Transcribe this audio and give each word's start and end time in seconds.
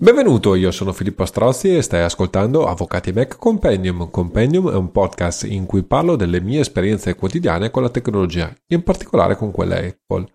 Benvenuto, 0.00 0.54
io 0.54 0.70
sono 0.70 0.92
Filippo 0.92 1.24
Strozzi 1.24 1.74
e 1.74 1.82
stai 1.82 2.02
ascoltando 2.02 2.68
Avvocati 2.68 3.10
Mac 3.10 3.36
Compendium. 3.36 4.10
Compendium 4.10 4.70
è 4.70 4.76
un 4.76 4.92
podcast 4.92 5.42
in 5.42 5.66
cui 5.66 5.82
parlo 5.82 6.14
delle 6.14 6.40
mie 6.40 6.60
esperienze 6.60 7.16
quotidiane 7.16 7.72
con 7.72 7.82
la 7.82 7.88
tecnologia, 7.88 8.54
in 8.68 8.84
particolare 8.84 9.34
con 9.34 9.50
quella 9.50 9.74
Apple. 9.74 10.28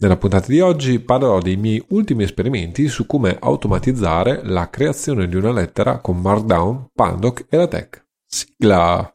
Nella 0.00 0.18
puntata 0.18 0.48
di 0.48 0.60
oggi 0.60 0.98
parlerò 0.98 1.40
dei 1.40 1.56
miei 1.56 1.82
ultimi 1.88 2.24
esperimenti 2.24 2.88
su 2.88 3.06
come 3.06 3.38
automatizzare 3.40 4.42
la 4.44 4.68
creazione 4.68 5.28
di 5.28 5.36
una 5.36 5.50
lettera 5.50 6.00
con 6.00 6.20
Markdown, 6.20 6.88
Pandoc 6.92 7.46
e 7.48 7.56
la 7.56 7.68
Tech. 7.68 8.04
Sigla! 8.26 9.10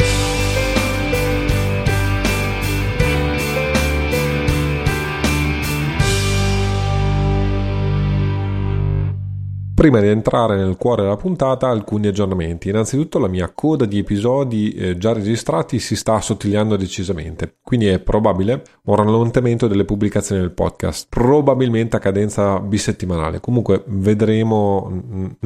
Prima 9.75 9.99
di 9.99 10.07
entrare 10.07 10.55
nel 10.55 10.77
cuore 10.77 11.01
della 11.01 11.17
puntata, 11.17 11.67
alcuni 11.67 12.07
aggiornamenti. 12.07 12.69
Innanzitutto 12.69 13.19
la 13.19 13.27
mia 13.27 13.51
coda 13.53 13.83
di 13.83 13.97
episodi 13.97 14.71
eh, 14.71 14.97
già 14.97 15.11
registrati 15.11 15.79
si 15.79 15.97
sta 15.97 16.13
assottigliando 16.13 16.77
decisamente, 16.77 17.57
quindi 17.61 17.87
è 17.87 17.99
probabile 17.99 18.63
un 18.83 18.95
rallentamento 18.95 19.67
delle 19.67 19.83
pubblicazioni 19.83 20.39
del 20.39 20.53
podcast, 20.53 21.07
probabilmente 21.09 21.97
a 21.97 21.99
cadenza 21.99 22.57
bisettimanale. 22.61 23.41
Comunque 23.41 23.83
vedremo 23.87 25.37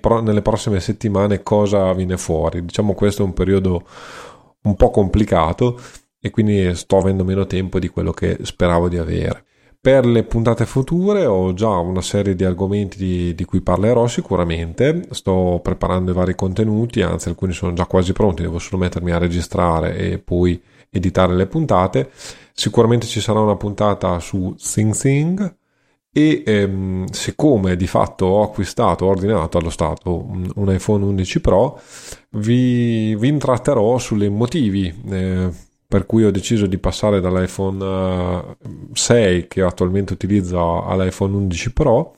pro- 0.00 0.22
nelle 0.22 0.40
prossime 0.40 0.80
settimane 0.80 1.42
cosa 1.42 1.92
viene 1.92 2.16
fuori. 2.16 2.64
Diciamo 2.64 2.94
questo 2.94 3.22
è 3.22 3.26
un 3.26 3.34
periodo 3.34 3.86
un 4.62 4.74
po' 4.74 4.88
complicato 4.88 5.78
e 6.18 6.30
quindi 6.30 6.74
sto 6.74 6.96
avendo 6.96 7.24
meno 7.24 7.44
tempo 7.44 7.78
di 7.78 7.88
quello 7.88 8.12
che 8.12 8.38
speravo 8.40 8.88
di 8.88 8.96
avere. 8.96 9.44
Per 9.86 10.04
le 10.04 10.24
puntate 10.24 10.66
future 10.66 11.26
ho 11.26 11.54
già 11.54 11.68
una 11.68 12.02
serie 12.02 12.34
di 12.34 12.42
argomenti 12.42 12.98
di, 12.98 13.34
di, 13.36 13.44
cui 13.44 13.60
parlerò 13.60 14.08
sicuramente, 14.08 15.06
sto 15.10 15.60
preparando 15.62 16.10
i 16.10 16.14
vari 16.14 16.34
contenuti, 16.34 17.02
anzi 17.02 17.28
alcuni 17.28 17.52
sono 17.52 17.72
già 17.72 17.86
quasi 17.86 18.12
pronti, 18.12 18.42
devo 18.42 18.58
solo 18.58 18.82
mettermi 18.82 19.12
a 19.12 19.18
registrare 19.18 19.96
e 19.96 20.18
poi 20.18 20.60
editare 20.90 21.36
le 21.36 21.46
puntate. 21.46 22.10
Sicuramente 22.52 23.06
ci 23.06 23.20
sarà 23.20 23.38
una 23.38 23.54
puntata 23.54 24.18
su 24.18 24.52
Sing 24.58 24.92
Sing 24.92 25.56
e 26.10 26.42
ehm, 26.44 27.04
siccome 27.06 27.76
di 27.76 27.86
fatto 27.86 28.26
ho 28.26 28.42
acquistato, 28.42 29.04
ho 29.04 29.10
ordinato 29.10 29.56
allo 29.56 29.70
stato 29.70 30.26
un, 30.26 30.68
iPhone 30.68 31.04
11 31.04 31.40
Pro, 31.40 31.80
vi, 32.30 33.14
vi 33.14 33.28
intratterò 33.28 33.98
sulle 33.98 34.28
motivi. 34.30 34.92
Eh, 35.10 35.65
per 35.86 36.06
cui 36.06 36.24
ho 36.24 36.30
deciso 36.30 36.66
di 36.66 36.78
passare 36.78 37.20
dall'iPhone 37.20 38.56
6 38.92 39.36
eh, 39.38 39.46
che 39.46 39.62
attualmente 39.62 40.12
utilizzo 40.12 40.84
all'iPhone 40.84 41.36
11 41.36 41.72
Pro 41.72 42.14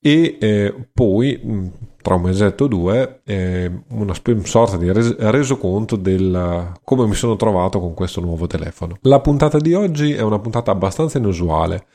e 0.00 0.36
eh, 0.40 0.74
poi 0.92 1.40
mm, 1.44 1.66
tra 2.00 2.14
un 2.14 2.22
mesetto 2.22 2.64
o 2.64 2.66
due 2.68 3.20
eh, 3.24 3.70
una 3.88 4.14
sorta 4.44 4.76
di 4.76 4.92
res- 4.92 5.16
resoconto 5.18 5.96
del 5.96 6.72
come 6.84 7.06
mi 7.06 7.14
sono 7.14 7.34
trovato 7.34 7.80
con 7.80 7.94
questo 7.94 8.20
nuovo 8.20 8.46
telefono. 8.46 8.98
La 9.02 9.20
puntata 9.20 9.58
di 9.58 9.74
oggi 9.74 10.12
è 10.12 10.22
una 10.22 10.38
puntata 10.38 10.70
abbastanza 10.70 11.18
inusuale. 11.18 11.86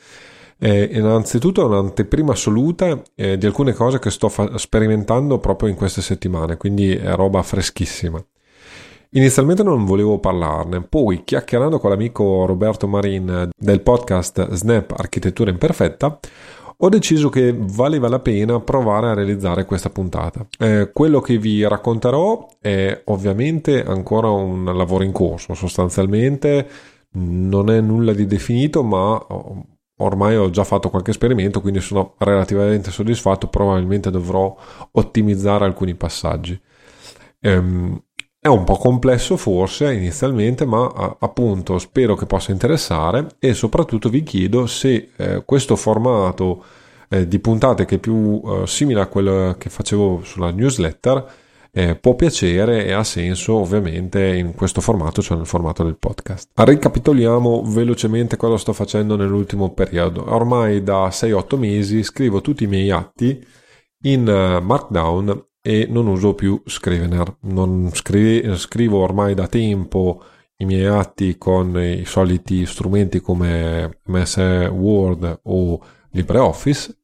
Eh, 0.64 0.90
innanzitutto 0.92 1.62
è 1.62 1.64
un'anteprima 1.64 2.34
assoluta 2.34 3.02
eh, 3.16 3.38
di 3.38 3.46
alcune 3.46 3.74
cose 3.74 4.00
che 4.00 4.12
sto 4.12 4.30
fa- 4.30 4.58
sperimentando 4.58 5.40
proprio 5.40 5.70
in 5.70 5.76
queste 5.76 6.02
settimane, 6.02 6.58
quindi 6.58 6.94
è 6.94 7.16
roba 7.16 7.42
freschissima. 7.42 8.24
Inizialmente 9.14 9.62
non 9.62 9.84
volevo 9.84 10.20
parlarne, 10.20 10.84
poi 10.84 11.26
chiacchierando 11.26 11.80
con 11.80 11.90
l'amico 11.90 12.46
Roberto 12.46 12.88
Marin 12.88 13.50
del 13.54 13.82
podcast 13.82 14.54
Snap 14.54 14.92
Architettura 14.92 15.50
Imperfetta, 15.50 16.18
ho 16.78 16.88
deciso 16.88 17.28
che 17.28 17.54
valeva 17.54 18.08
la 18.08 18.20
pena 18.20 18.62
provare 18.62 19.08
a 19.10 19.14
realizzare 19.14 19.66
questa 19.66 19.90
puntata. 19.90 20.48
Eh, 20.58 20.92
quello 20.94 21.20
che 21.20 21.38
vi 21.38 21.68
racconterò 21.68 22.48
è 22.62 23.02
ovviamente 23.08 23.84
ancora 23.84 24.30
un 24.30 24.64
lavoro 24.64 25.04
in 25.04 25.12
corso, 25.12 25.56
sostanzialmente 25.56 26.70
non 27.16 27.70
è 27.70 27.82
nulla 27.82 28.14
di 28.14 28.26
definito, 28.26 28.82
ma 28.82 29.22
ormai 29.98 30.38
ho 30.38 30.50
già 30.50 30.64
fatto 30.64 30.90
qualche 30.90 31.12
esperimento, 31.12 31.60
quindi 31.60 31.82
sono 31.82 32.14
relativamente 32.20 32.92
soddisfatto, 32.92 33.48
probabilmente 33.48 34.10
dovrò 34.10 34.56
ottimizzare 34.92 35.66
alcuni 35.66 35.96
passaggi. 35.96 36.58
Um, 37.44 38.00
è 38.44 38.48
un 38.48 38.64
po' 38.64 38.76
complesso 38.76 39.38
forse 39.38 39.94
inizialmente, 39.94 40.66
ma 40.66 41.16
appunto 41.20 41.78
spero 41.78 42.16
che 42.16 42.26
possa 42.26 42.52
interessare 42.52 43.36
e 43.38 43.54
soprattutto 43.54 44.10
vi 44.10 44.24
chiedo 44.24 44.66
se 44.66 45.12
eh, 45.16 45.44
questo 45.46 45.76
formato 45.76 46.64
eh, 47.08 47.28
di 47.28 47.38
puntate 47.38 47.86
che 47.86 47.96
è 47.96 48.00
più 48.00 48.42
eh, 48.44 48.66
simile 48.66 49.02
a 49.02 49.06
quello 49.06 49.56
che 49.60 49.70
facevo 49.70 50.22
sulla 50.24 50.50
newsletter 50.50 51.32
eh, 51.72 51.96
può 51.96 52.16
piacere 52.16 52.84
e 52.86 52.94
ha 52.94 53.04
senso 53.04 53.58
ovviamente 53.58 54.26
in 54.36 54.56
questo 54.56 54.82
formato, 54.82 55.22
cioè 55.22 55.38
nel 55.38 55.46
formato 55.46 55.84
del 55.84 55.98
podcast. 55.98 56.50
Ricapitoliamo 56.56 57.62
velocemente 57.64 58.38
cosa 58.38 58.58
sto 58.58 58.74
facendo 58.74 59.16
nell'ultimo 59.16 59.72
periodo. 59.72 60.34
Ormai 60.34 60.82
da 60.82 61.08
6-8 61.10 61.60
mesi 61.60 62.02
scrivo 62.02 62.42
tutti 62.42 62.64
i 62.64 62.68
miei 62.68 62.90
atti 62.90 63.46
in 64.04 64.28
uh, 64.28 64.66
Markdown 64.66 65.50
e 65.62 65.88
non 65.90 66.08
uso 66.08 66.34
più 66.34 66.62
Scrivener. 66.66 67.38
Non 67.42 67.90
scri- 67.94 68.56
scrivo 68.56 69.00
ormai 69.00 69.34
da 69.34 69.48
tempo 69.48 70.24
i 70.58 70.66
miei 70.66 70.86
atti 70.86 71.38
con 71.38 71.80
i 71.82 72.06
soliti 72.06 72.66
strumenti 72.66 73.20
come 73.20 74.00
MS 74.06 74.38
Word 74.72 75.40
o 75.44 75.84
LibreOffice 76.12 76.98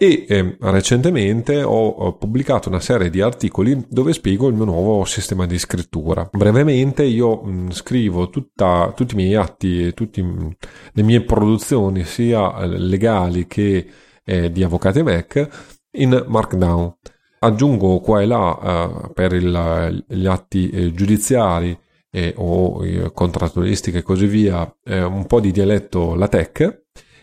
e 0.00 0.26
eh, 0.28 0.56
recentemente 0.60 1.60
ho, 1.60 2.16
pubblicato 2.16 2.68
una 2.68 2.78
serie 2.78 3.10
di 3.10 3.20
articoli 3.20 3.84
dove 3.88 4.12
spiego 4.12 4.46
il 4.46 4.54
mio 4.54 4.64
nuovo 4.64 5.04
sistema 5.04 5.44
di 5.44 5.58
scrittura. 5.58 6.28
Brevemente 6.30 7.02
io 7.02 7.42
mh, 7.42 7.70
scrivo 7.72 8.30
tutta, 8.30 8.92
tutti 8.94 9.14
i 9.14 9.16
miei 9.16 9.34
atti 9.34 9.86
e 9.86 9.94
tutte 9.94 10.22
le 10.92 11.02
mie 11.02 11.22
produzioni 11.22 12.04
sia 12.04 12.64
legali 12.64 13.48
che 13.48 13.88
eh, 14.24 14.52
di 14.52 14.62
avvocati 14.62 15.02
Mac 15.02 15.48
in 15.92 16.24
Markdown. 16.28 16.94
Aggiungo 17.40 18.00
qua 18.00 18.22
e 18.22 18.26
là 18.26 18.58
eh, 18.62 19.12
per 19.12 19.32
il, 19.32 20.04
gli 20.08 20.26
atti 20.26 20.70
eh, 20.70 20.92
giudiziari 20.92 21.78
eh, 22.10 22.34
o 22.36 23.12
contrattualistiche 23.12 23.98
e 23.98 24.02
così 24.02 24.26
via 24.26 24.70
eh, 24.84 25.02
un 25.02 25.26
po' 25.26 25.40
di 25.40 25.50
dialetto 25.50 26.14
LaTeX 26.14 26.82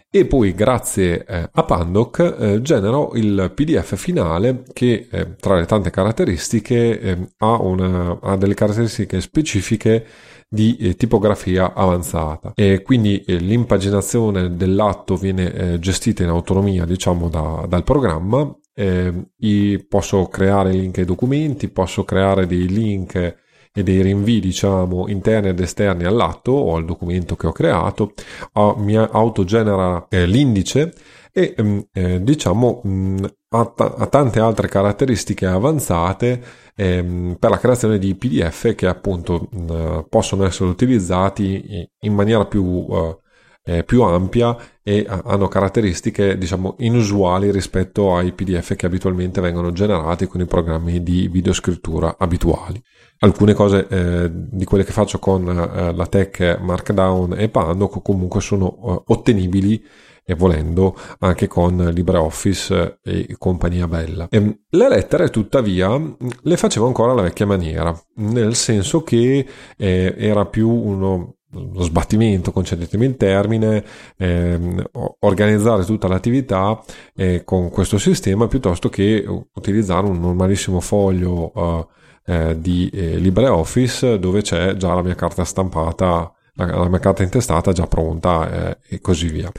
e 0.09 0.25
poi 0.25 0.53
grazie 0.53 1.25
eh, 1.25 1.49
a 1.51 1.63
Pandoc 1.63 2.35
eh, 2.39 2.61
genero 2.61 3.11
il 3.15 3.51
PDF 3.53 3.95
finale 3.95 4.63
che 4.71 5.07
tra 5.39 5.55
le 5.55 5.65
tante 5.65 5.89
caratteristiche 5.89 7.31
ha, 7.37 7.61
una, 7.61 8.19
ha 8.21 8.37
delle 8.37 8.53
caratteristiche 8.53 9.19
specifiche 9.19 10.05
di 10.47 10.77
eh, 10.77 10.95
tipografia 10.95 11.73
avanzata. 11.73 12.53
E 12.55 12.81
quindi 12.81 13.23
eh, 13.23 13.37
l'impaginazione 13.37 14.55
dell'atto 14.55 15.15
viene 15.15 15.53
eh, 15.53 15.79
gestita 15.79 16.23
in 16.23 16.29
autonomia 16.29 16.85
diciamo 16.85 17.29
da, 17.29 17.65
dal 17.67 17.83
programma 17.83 18.55
eh, 18.75 19.85
posso 19.87 20.27
creare 20.27 20.71
link 20.71 20.97
ai 20.99 21.05
documenti, 21.05 21.69
posso 21.69 22.03
creare 22.03 22.45
dei 22.45 22.67
link 22.67 23.43
e 23.77 23.83
dei 23.83 24.01
rinvii 24.01 24.39
diciamo 24.39 25.09
interni 25.09 25.49
ed 25.49 25.59
esterni 25.59 26.05
all'atto 26.05 26.51
o 26.51 26.75
al 26.75 26.85
documento 26.85 27.35
che 27.35 27.47
ho 27.47 27.51
creato, 27.51 28.13
uh, 28.53 28.75
mi 28.77 28.95
autogenera 28.95 30.07
eh, 30.09 30.25
l'indice 30.25 30.93
e 31.33 31.53
ehm, 31.57 31.87
eh, 31.91 32.23
diciamo 32.23 32.79
mh, 32.83 33.25
ha, 33.49 33.65
t- 33.65 33.95
ha, 33.97 34.07
tante 34.07 34.39
altre 34.39 34.69
caratteristiche 34.69 35.45
avanzate 35.45 36.41
ehm, 36.73 37.35
per 37.37 37.49
la 37.49 37.57
creazione 37.57 37.99
di 37.99 38.15
PDF 38.15 38.73
che 38.75 38.87
appunto 38.87 39.49
mh, 39.51 40.05
possono 40.09 40.45
essere 40.45 40.69
utilizzati 40.69 41.85
in 41.99 42.13
maniera 42.13 42.45
più 42.45 42.63
uh, 42.63 43.19
eh, 43.65 43.83
più 43.83 44.03
ampia 44.03 44.55
e 44.83 45.05
hanno 45.07 45.47
caratteristiche 45.47 46.37
diciamo 46.37 46.75
inusuali 46.79 47.51
rispetto 47.51 48.15
ai 48.15 48.31
PDF 48.33 48.75
che 48.75 48.85
abitualmente 48.85 49.41
vengono 49.41 49.71
generati 49.71 50.27
con 50.27 50.41
i 50.41 50.45
programmi 50.45 51.01
di 51.01 51.27
videoscrittura 51.27 52.15
abituali. 52.19 52.81
Alcune 53.19 53.53
cose 53.53 53.87
eh, 53.87 54.29
di 54.31 54.65
quelle 54.65 54.83
che 54.83 54.91
faccio 54.91 55.17
con 55.17 55.47
eh, 55.49 55.93
la 55.93 56.05
tech 56.05 56.59
Markdown 56.61 57.33
e 57.37 57.49
Pandoc 57.49 58.03
comunque 58.03 58.41
sono 58.41 58.77
eh, 58.85 59.13
ottenibili 59.13 59.83
e 60.27 60.33
volendo 60.33 60.97
anche 61.19 61.47
con 61.47 61.77
LibreOffice 61.77 62.99
e 63.03 63.35
compagnia 63.37 63.87
bella. 63.87 64.27
E 64.29 64.37
ehm, 64.37 64.59
le 64.69 64.89
lettere 64.89 65.29
tuttavia 65.29 65.99
le 66.41 66.57
facevo 66.57 66.87
ancora 66.87 67.11
alla 67.11 67.21
vecchia 67.21 67.45
maniera, 67.45 67.95
nel 68.15 68.55
senso 68.55 69.03
che 69.03 69.45
eh, 69.77 70.15
era 70.17 70.45
più 70.45 70.69
uno 70.69 71.34
lo 71.73 71.81
sbattimento, 71.83 72.51
concedetemi 72.51 73.05
il 73.05 73.17
termine, 73.17 73.83
ehm, 74.17 74.83
organizzare 75.19 75.85
tutta 75.85 76.07
l'attività 76.07 76.81
eh, 77.15 77.43
con 77.43 77.69
questo 77.69 77.97
sistema 77.97 78.47
piuttosto 78.47 78.89
che 78.89 79.25
utilizzare 79.53 80.07
un 80.07 80.19
normalissimo 80.19 80.79
foglio 80.79 81.53
eh, 81.55 81.87
eh, 82.25 82.59
di 82.59 82.89
eh, 82.93 83.17
LibreOffice 83.17 84.19
dove 84.19 84.41
c'è 84.41 84.75
già 84.75 84.93
la 84.93 85.03
mia 85.03 85.15
carta 85.15 85.43
stampata, 85.43 86.31
la, 86.53 86.65
la 86.65 86.89
mia 86.89 86.99
carta 86.99 87.23
intestata 87.23 87.71
già 87.71 87.87
pronta 87.87 88.69
eh, 88.69 88.77
e 88.87 89.01
così 89.01 89.27
via. 89.27 89.51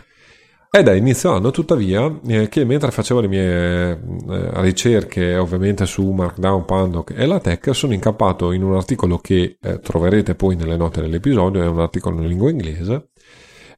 È 0.76 0.82
da 0.82 0.92
inizio 0.92 1.32
anno, 1.32 1.50
tuttavia, 1.52 2.20
eh, 2.26 2.50
che 2.50 2.66
mentre 2.66 2.90
facevo 2.90 3.20
le 3.20 3.28
mie 3.28 3.92
eh, 3.92 4.60
ricerche, 4.60 5.34
ovviamente 5.34 5.86
su 5.86 6.10
Markdown, 6.10 6.66
Pandoc 6.66 7.14
e 7.16 7.24
la 7.24 7.40
tech, 7.40 7.74
sono 7.74 7.94
incappato 7.94 8.52
in 8.52 8.62
un 8.62 8.74
articolo 8.74 9.16
che 9.16 9.56
eh, 9.58 9.80
troverete 9.80 10.34
poi 10.34 10.54
nelle 10.54 10.76
note 10.76 11.00
dell'episodio, 11.00 11.62
è 11.62 11.66
un 11.66 11.80
articolo 11.80 12.20
in 12.20 12.28
lingua 12.28 12.50
inglese. 12.50 13.08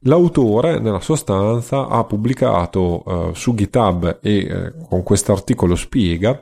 L'autore, 0.01 0.79
nella 0.79 0.99
sostanza, 0.99 1.87
ha 1.87 2.03
pubblicato 2.03 3.03
eh, 3.05 3.31
su 3.33 3.53
GitHub 3.53 4.19
e 4.21 4.37
eh, 4.37 4.73
con 4.89 5.01
questo 5.01 5.31
articolo 5.31 5.75
spiega 5.75 6.41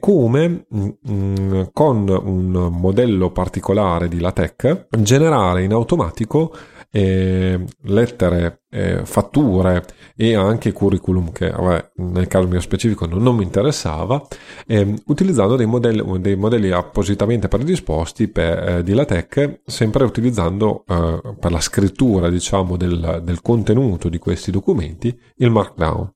come 0.00 0.66
mh, 0.68 0.88
mm, 1.08 1.12
mm, 1.12 1.62
con 1.72 2.08
un 2.08 2.70
modello 2.72 3.30
particolare 3.30 4.08
di 4.08 4.18
LaTeX 4.18 4.86
generare 4.98 5.62
in 5.62 5.72
automatico 5.72 6.52
eh, 6.96 7.62
lettere, 7.82 8.62
eh, 8.70 9.04
fatture 9.04 9.84
e 10.16 10.34
anche 10.34 10.72
curriculum 10.72 11.30
che 11.30 11.50
vabbè, 11.50 11.90
nel 11.96 12.26
caso 12.26 12.48
mio 12.48 12.60
specifico 12.60 13.04
non, 13.04 13.22
non 13.22 13.36
mi 13.36 13.42
interessava, 13.42 14.26
eh, 14.66 14.94
utilizzando 15.08 15.56
dei 15.56 15.66
modelli, 15.66 16.20
dei 16.22 16.36
modelli, 16.36 16.70
appositamente 16.70 17.48
predisposti 17.48 18.28
per, 18.28 18.68
eh, 18.68 18.82
di 18.82 18.94
LaTeX, 18.94 19.60
sempre 19.66 20.04
utilizzando 20.04 20.84
eh, 20.86 21.34
per 21.38 21.52
la 21.52 21.60
scrittura 21.60 22.30
diciamo, 22.30 22.78
del, 22.78 23.20
del, 23.22 23.42
contenuto 23.42 24.08
di 24.08 24.18
questi 24.18 24.50
documenti 24.50 25.14
il 25.36 25.50
Markdown. 25.50 26.10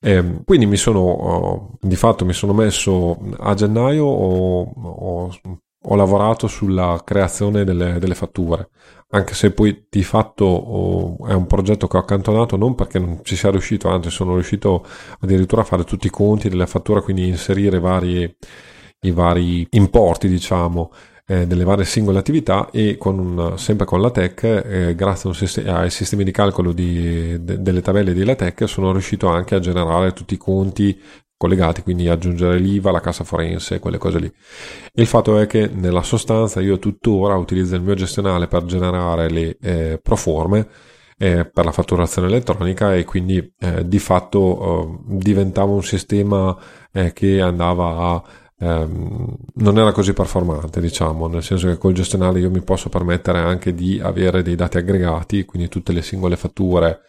Eh, 0.00 0.42
quindi 0.44 0.66
mi 0.66 0.76
sono, 0.76 1.00
oh, 1.00 1.78
di 1.80 1.96
fatto 1.96 2.26
mi 2.26 2.34
sono 2.34 2.52
messo 2.52 3.18
a 3.38 3.54
gennaio, 3.54 4.04
ho, 4.04 4.62
ho, 4.62 5.30
ho 5.82 5.94
lavorato 5.94 6.46
sulla 6.46 7.00
creazione 7.04 7.64
delle, 7.64 7.98
delle 7.98 8.14
fatture 8.14 8.70
anche 9.10 9.34
se 9.34 9.52
poi 9.52 9.86
di 9.88 10.02
fatto 10.02 10.44
oh, 10.44 11.26
è 11.26 11.32
un 11.32 11.46
progetto 11.46 11.86
che 11.86 11.96
ho 11.96 12.00
accantonato 12.00 12.56
non 12.56 12.74
perché 12.74 12.98
non 12.98 13.20
ci 13.22 13.36
sia 13.36 13.50
riuscito, 13.50 13.88
anzi 13.88 14.10
sono 14.10 14.34
riuscito 14.34 14.84
addirittura 15.20 15.62
a 15.62 15.64
fare 15.64 15.84
tutti 15.84 16.08
i 16.08 16.10
conti 16.10 16.48
della 16.48 16.66
fattura, 16.66 17.00
quindi 17.00 17.26
inserire 17.26 17.78
vari, 17.78 18.36
i 19.00 19.10
vari 19.10 19.66
importi, 19.70 20.28
diciamo, 20.28 20.92
eh, 21.26 21.46
delle 21.46 21.64
varie 21.64 21.86
singole 21.86 22.18
attività 22.18 22.68
e 22.70 22.96
con 22.98 23.18
un, 23.18 23.58
sempre 23.58 23.86
con 23.86 24.02
la 24.02 24.10
tech, 24.10 24.42
eh, 24.42 24.94
grazie 24.94 25.32
sistema, 25.32 25.78
ai 25.78 25.90
sistemi 25.90 26.24
di 26.24 26.30
calcolo 26.30 26.72
di, 26.72 27.42
de, 27.42 27.62
delle 27.62 27.80
tabelle 27.80 28.12
di 28.12 28.24
LaTeX, 28.24 28.64
sono 28.64 28.92
riuscito 28.92 29.28
anche 29.28 29.54
a 29.54 29.60
generare 29.60 30.12
tutti 30.12 30.34
i 30.34 30.38
conti 30.38 31.00
collegati, 31.38 31.82
quindi 31.82 32.08
aggiungere 32.08 32.58
l'IVA, 32.58 32.90
la 32.90 33.00
cassa 33.00 33.24
forense, 33.24 33.78
quelle 33.78 33.96
cose 33.96 34.18
lì. 34.18 34.30
Il 34.94 35.06
fatto 35.06 35.38
è 35.38 35.46
che 35.46 35.70
nella 35.72 36.02
sostanza 36.02 36.60
io 36.60 36.78
tuttora 36.78 37.36
utilizzo 37.36 37.76
il 37.76 37.82
mio 37.82 37.94
gestionale 37.94 38.48
per 38.48 38.64
generare 38.66 39.30
le 39.30 39.56
eh, 39.60 40.00
proforme 40.02 40.68
eh, 41.16 41.44
per 41.46 41.64
la 41.64 41.72
fatturazione 41.72 42.28
elettronica 42.28 42.94
e 42.94 43.04
quindi 43.04 43.52
eh, 43.58 43.86
di 43.86 43.98
fatto 43.98 44.98
eh, 45.08 45.16
diventava 45.16 45.72
un 45.72 45.82
sistema 45.82 46.56
eh, 46.92 47.12
che 47.12 47.40
andava 47.40 47.96
a 47.96 48.22
ehm, 48.58 49.36
non 49.54 49.78
era 49.78 49.92
così 49.92 50.12
performante, 50.12 50.80
diciamo, 50.80 51.26
nel 51.28 51.42
senso 51.42 51.68
che 51.68 51.78
col 51.78 51.92
gestionale 51.92 52.40
io 52.40 52.50
mi 52.50 52.62
posso 52.62 52.88
permettere 52.88 53.38
anche 53.38 53.74
di 53.74 54.00
avere 54.00 54.42
dei 54.42 54.54
dati 54.54 54.78
aggregati, 54.78 55.44
quindi 55.44 55.68
tutte 55.68 55.92
le 55.92 56.02
singole 56.02 56.36
fatture 56.36 57.00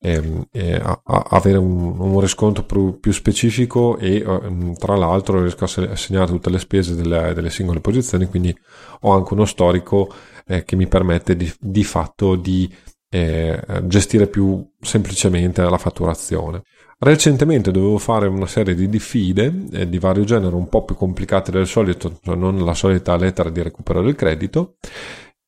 e, 0.00 0.46
e 0.52 0.74
a, 0.74 1.00
a 1.04 1.26
avere 1.30 1.58
un, 1.58 1.98
un 1.98 2.20
riscontro 2.20 2.62
più, 2.62 3.00
più, 3.00 3.12
specifico 3.12 3.98
e 3.98 4.22
uh, 4.24 4.72
tra 4.78 4.96
l'altro 4.96 5.40
riesco 5.40 5.64
a 5.64 5.96
segnare 5.96 6.26
tutte 6.26 6.50
le 6.50 6.58
spese 6.58 6.94
delle, 6.94 7.32
delle 7.34 7.50
singole 7.50 7.80
posizioni, 7.80 8.26
quindi 8.26 8.56
ho 9.00 9.12
anche 9.12 9.34
uno 9.34 9.44
storico 9.44 10.12
eh, 10.46 10.64
che 10.64 10.76
mi 10.76 10.86
permette 10.86 11.36
di, 11.36 11.52
di 11.58 11.84
fatto 11.84 12.36
di 12.36 12.72
eh, 13.10 13.60
gestire 13.84 14.26
più 14.26 14.64
semplicemente 14.80 15.62
la 15.62 15.78
fatturazione. 15.78 16.62
Recentemente 17.00 17.70
dovevo 17.70 17.98
fare 17.98 18.26
una 18.26 18.46
serie 18.46 18.74
di 18.74 18.88
diffide 18.88 19.66
eh, 19.72 19.88
di 19.88 19.98
vario 20.00 20.24
genere 20.24 20.56
un 20.56 20.68
po' 20.68 20.84
più 20.84 20.96
complicate 20.96 21.52
del 21.52 21.66
solito, 21.66 22.18
cioè 22.22 22.34
non 22.34 22.64
la 22.64 22.74
solita 22.74 23.16
lettera 23.16 23.50
di 23.50 23.62
recupero 23.62 24.02
del 24.02 24.16
credito 24.16 24.76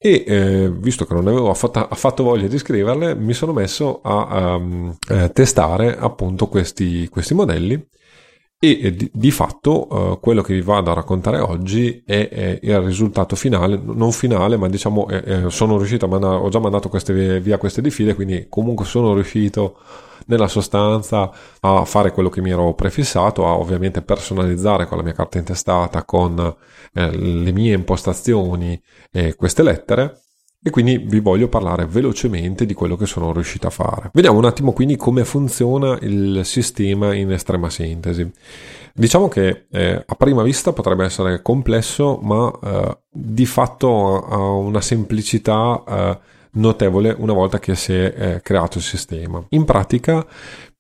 e 0.03 0.25
eh, 0.27 0.73
visto 0.73 1.05
che 1.05 1.13
non 1.13 1.29
avevo 1.29 1.51
affatto, 1.51 1.87
affatto, 1.87 2.23
voglia 2.23 2.47
di 2.49 2.57
scriverle 2.57 3.15
mi 3.15 3.35
sono 3.35 3.53
messo 3.53 4.01
a 4.03 4.57
um, 4.57 4.97
eh, 5.11 5.31
testare 5.31 5.95
appunto 5.95 6.47
questi, 6.49 7.07
questi 7.09 7.35
modelli 7.35 7.87
e 8.59 8.95
di, 8.95 9.11
di 9.13 9.31
fatto 9.31 9.89
uh, 9.95 10.21
quello 10.21 10.41
che 10.41 10.55
vi 10.55 10.63
vado 10.63 10.91
a 10.91 10.95
raccontare 10.95 11.39
oggi 11.39 12.03
è, 12.05 12.29
è, 12.29 12.59
il 12.63 12.79
risultato 12.81 13.37
finale, 13.37 13.79
non 13.83 14.13
finale, 14.13 14.57
ma 14.57 14.69
diciamo 14.69 15.09
eh, 15.09 15.51
sono 15.51 15.77
riuscito 15.77 16.07
a 16.07 16.09
mandare, 16.09 16.37
ho 16.37 16.49
già 16.51 16.59
mandato 16.59 16.89
queste, 16.91 17.41
via 17.41 17.59
queste 17.59 17.83
diffide, 17.83 18.15
quindi 18.15 18.47
comunque 18.49 18.85
sono 18.85 19.15
riuscito 19.15 19.79
nella 20.31 20.49
sostanza 20.49 21.31
a 21.61 21.85
fare 21.85 22.13
quello 22.13 22.31
che 22.31 22.41
mi 22.41 22.51
ero 22.51 22.73
prefissato, 22.73 23.47
a 23.47 23.59
ovviamente 23.59 24.01
personalizzare 24.01 24.87
con 24.87 24.97
la 24.97 25.03
mia 25.03 25.13
carta 25.13 25.37
intestata, 25.37 26.05
con 26.05 26.57
eh, 26.95 27.17
le 27.17 27.53
mie 27.53 27.75
impostazioni 27.75 28.81
eh, 29.11 29.35
queste 29.35 29.63
lettere 29.63 30.21
e 30.63 30.71
quindi 30.71 30.99
vi 30.99 31.21
voglio 31.21 31.49
parlare 31.49 31.87
velocemente 31.87 32.67
di 32.67 32.75
quello 32.75 32.97
che 32.97 33.07
sono 33.07 33.33
riuscito 33.33 33.67
a 33.67 33.71
fare. 33.71 34.11
Vediamo 34.13 34.39
un 34.39 34.45
attimo 34.45 34.73
quindi 34.73 34.97
come 34.97 35.25
funziona 35.25 35.99
il 36.03 36.43
sistema 36.45 37.15
in 37.15 37.33
estrema 37.33 37.71
sintesi. 37.71 38.31
Diciamo 38.93 39.29
che 39.29 39.67
eh, 39.71 40.05
a 40.05 40.15
prima 40.17 40.43
vista 40.43 40.73
potrebbe 40.73 41.05
essere 41.05 41.41
complesso, 41.43 42.19
ma 42.23 42.53
eh, 42.63 42.99
di 43.11 43.47
fatto 43.47 44.23
ha 44.27 44.51
una 44.53 44.81
semplicità 44.81 45.83
eh, 45.89 46.19
notevole 46.53 47.15
una 47.17 47.33
volta 47.33 47.59
che 47.59 47.75
si 47.75 47.93
è 47.93 48.15
eh, 48.17 48.41
creato 48.43 48.79
il 48.79 48.85
sistema. 48.85 49.45
In 49.51 49.65
pratica 49.65 50.27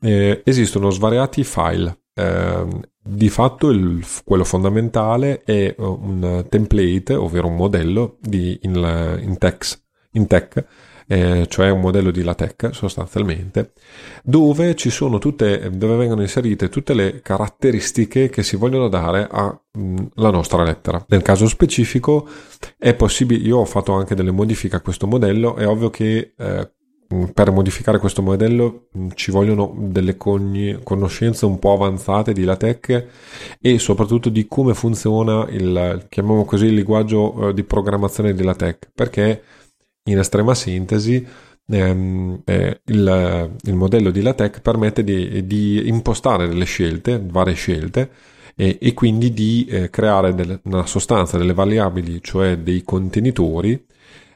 eh, 0.00 0.42
esistono 0.44 0.90
svariati 0.90 1.44
file. 1.44 1.98
Eh, 2.14 2.66
di 3.02 3.28
fatto 3.28 3.70
il, 3.70 4.04
quello 4.24 4.44
fondamentale 4.44 5.42
è 5.42 5.52
eh, 5.52 5.74
un 5.78 6.44
template, 6.48 7.14
ovvero 7.14 7.46
un 7.46 7.56
modello 7.56 8.16
di, 8.20 8.58
in, 8.62 9.18
in, 9.22 9.38
text, 9.38 9.82
in 10.12 10.26
tech 10.26 10.64
eh, 11.10 11.48
cioè 11.48 11.70
un 11.70 11.80
modello 11.80 12.12
di 12.12 12.22
LaTeX 12.22 12.70
sostanzialmente, 12.70 13.72
dove 14.22 14.74
tutte, 15.18 15.68
dove 15.72 15.96
vengono 15.96 16.20
inserite 16.20 16.68
tutte 16.68 16.94
le 16.94 17.20
caratteristiche 17.20 18.28
che 18.28 18.44
si 18.44 18.54
vogliono 18.54 18.88
dare 18.88 19.26
alla 19.28 19.60
mm, 19.76 19.96
nostra 20.14 20.62
lettera. 20.62 21.04
Nel 21.08 21.22
caso 21.22 21.48
specifico 21.48 22.28
è 22.78 22.94
possibile, 22.94 23.44
io 23.44 23.58
ho 23.58 23.64
fatto 23.64 23.92
anche 23.92 24.14
delle 24.14 24.30
modifiche 24.30 24.76
a 24.76 24.80
questo 24.80 25.08
modello, 25.08 25.56
è 25.56 25.66
ovvio 25.66 25.90
che 25.90 26.34
eh, 26.38 26.70
mm, 27.12 27.24
per 27.34 27.50
modificare 27.50 27.98
questo 27.98 28.22
modello 28.22 28.86
mm, 28.96 29.08
ci 29.14 29.32
vogliono 29.32 29.74
delle 29.76 30.16
conoscenze 30.16 31.44
un 31.44 31.58
po' 31.58 31.72
avanzate 31.72 32.32
di 32.32 32.44
LaTeX 32.44 33.04
e 33.60 33.78
soprattutto 33.80 34.28
di 34.28 34.46
come 34.46 34.74
funziona 34.74 35.44
il, 35.48 36.06
chiamiamo 36.08 36.44
così, 36.44 36.66
il 36.66 36.74
linguaggio 36.74 37.48
eh, 37.48 37.52
di 37.52 37.64
programmazione 37.64 38.32
di 38.32 38.44
LaTeX, 38.44 38.90
perché 38.94 39.42
in 40.04 40.18
estrema 40.18 40.54
sintesi, 40.54 41.26
ehm, 41.68 42.42
eh, 42.44 42.80
il, 42.86 43.58
il, 43.62 43.74
modello 43.74 44.10
di 44.10 44.22
LaTeX 44.22 44.60
permette 44.60 45.04
di, 45.04 45.46
di, 45.46 45.88
impostare 45.88 46.48
delle 46.48 46.64
scelte, 46.64 47.22
varie 47.24 47.54
scelte, 47.54 48.10
e, 48.56 48.78
e 48.80 48.94
quindi 48.94 49.32
di 49.32 49.66
eh, 49.68 49.90
creare 49.90 50.34
delle, 50.34 50.60
nella 50.64 50.86
sostanza 50.86 51.38
delle 51.38 51.54
variabili, 51.54 52.22
cioè 52.22 52.58
dei 52.58 52.82
contenitori, 52.82 53.86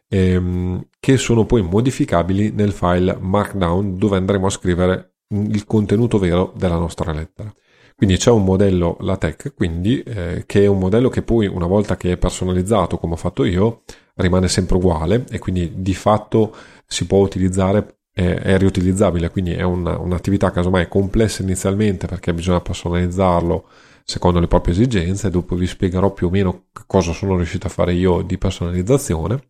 ehm, 0.09 0.87
che 1.01 1.17
sono 1.17 1.45
poi 1.47 1.63
modificabili 1.63 2.51
nel 2.53 2.73
file 2.73 3.17
Markdown 3.21 3.97
dove 3.99 4.17
andremo 4.17 4.47
a 4.47 4.51
scrivere 4.51 5.15
il 5.29 5.65
contenuto 5.67 6.19
vero 6.19 6.53
della 6.57 6.77
nostra 6.77 7.13
lettera. 7.13 7.53
Quindi 7.97 8.17
c'è 8.17 8.31
un 8.31 8.45
modello 8.45 8.97
LaTeX, 9.01 9.55
quindi, 9.55 10.03
eh, 10.03 10.45
che 10.47 10.65
è 10.65 10.67
un 10.67 10.79
modello 10.79 11.09
che 11.09 11.23
poi 11.23 11.47
una 11.47 11.67
volta 11.67 11.97
che 11.97 12.13
è 12.13 12.17
personalizzato 12.17 12.99
come 12.99 13.15
ho 13.15 13.17
fatto 13.17 13.45
io, 13.45 13.83
rimane 14.17 14.49
sempre 14.49 14.77
uguale 14.77 15.25
e 15.31 15.39
quindi 15.39 15.73
di 15.77 15.95
fatto 15.95 16.55
si 16.87 17.07
può 17.07 17.19
utilizzare, 17.19 17.99
è, 18.13 18.57
riutilizzabile, 18.59 19.31
quindi 19.31 19.53
è 19.53 19.63
una, 19.63 19.99
un'attività 19.99 20.51
casomai 20.51 20.89
complessa 20.89 21.43
inizialmente 21.43 22.07
perché 22.07 22.33
bisogna 22.33 22.61
personalizzarlo 22.61 23.69
secondo 24.05 24.39
le 24.39 24.47
proprie 24.47 24.75
esigenze, 24.75 25.31
dopo 25.31 25.55
vi 25.57 25.67
spiegherò 25.67 26.13
più 26.13 26.27
o 26.27 26.31
meno 26.31 26.67
cosa 26.87 27.13
sono 27.13 27.37
riuscito 27.37 27.67
a 27.67 27.71
fare 27.71 27.95
io 27.95 28.23
di 28.23 28.37
personalizzazione. 28.39 29.49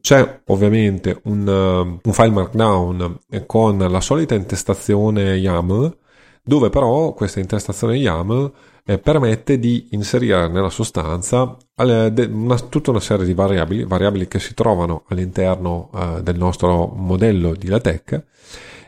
C'è 0.00 0.40
ovviamente 0.46 1.20
un, 1.24 1.46
un 2.02 2.12
file 2.12 2.30
markdown 2.30 3.18
con 3.46 3.78
la 3.78 4.00
solita 4.00 4.34
intestazione 4.34 5.36
YAML, 5.36 5.96
dove 6.42 6.70
però 6.70 7.12
questa 7.12 7.40
intestazione 7.40 7.96
YAML 7.96 8.52
eh, 8.84 8.98
permette 8.98 9.58
di 9.58 9.88
inserire 9.90 10.48
nella 10.48 10.70
sostanza 10.70 11.56
una, 11.76 12.58
tutta 12.68 12.90
una 12.90 13.00
serie 13.00 13.24
di 13.24 13.34
variabili, 13.34 13.84
variabili 13.84 14.26
che 14.26 14.40
si 14.40 14.54
trovano 14.54 15.04
all'interno 15.08 15.90
eh, 15.94 16.22
del 16.22 16.36
nostro 16.36 16.86
modello 16.88 17.54
di 17.54 17.68
LaTeX 17.68 18.22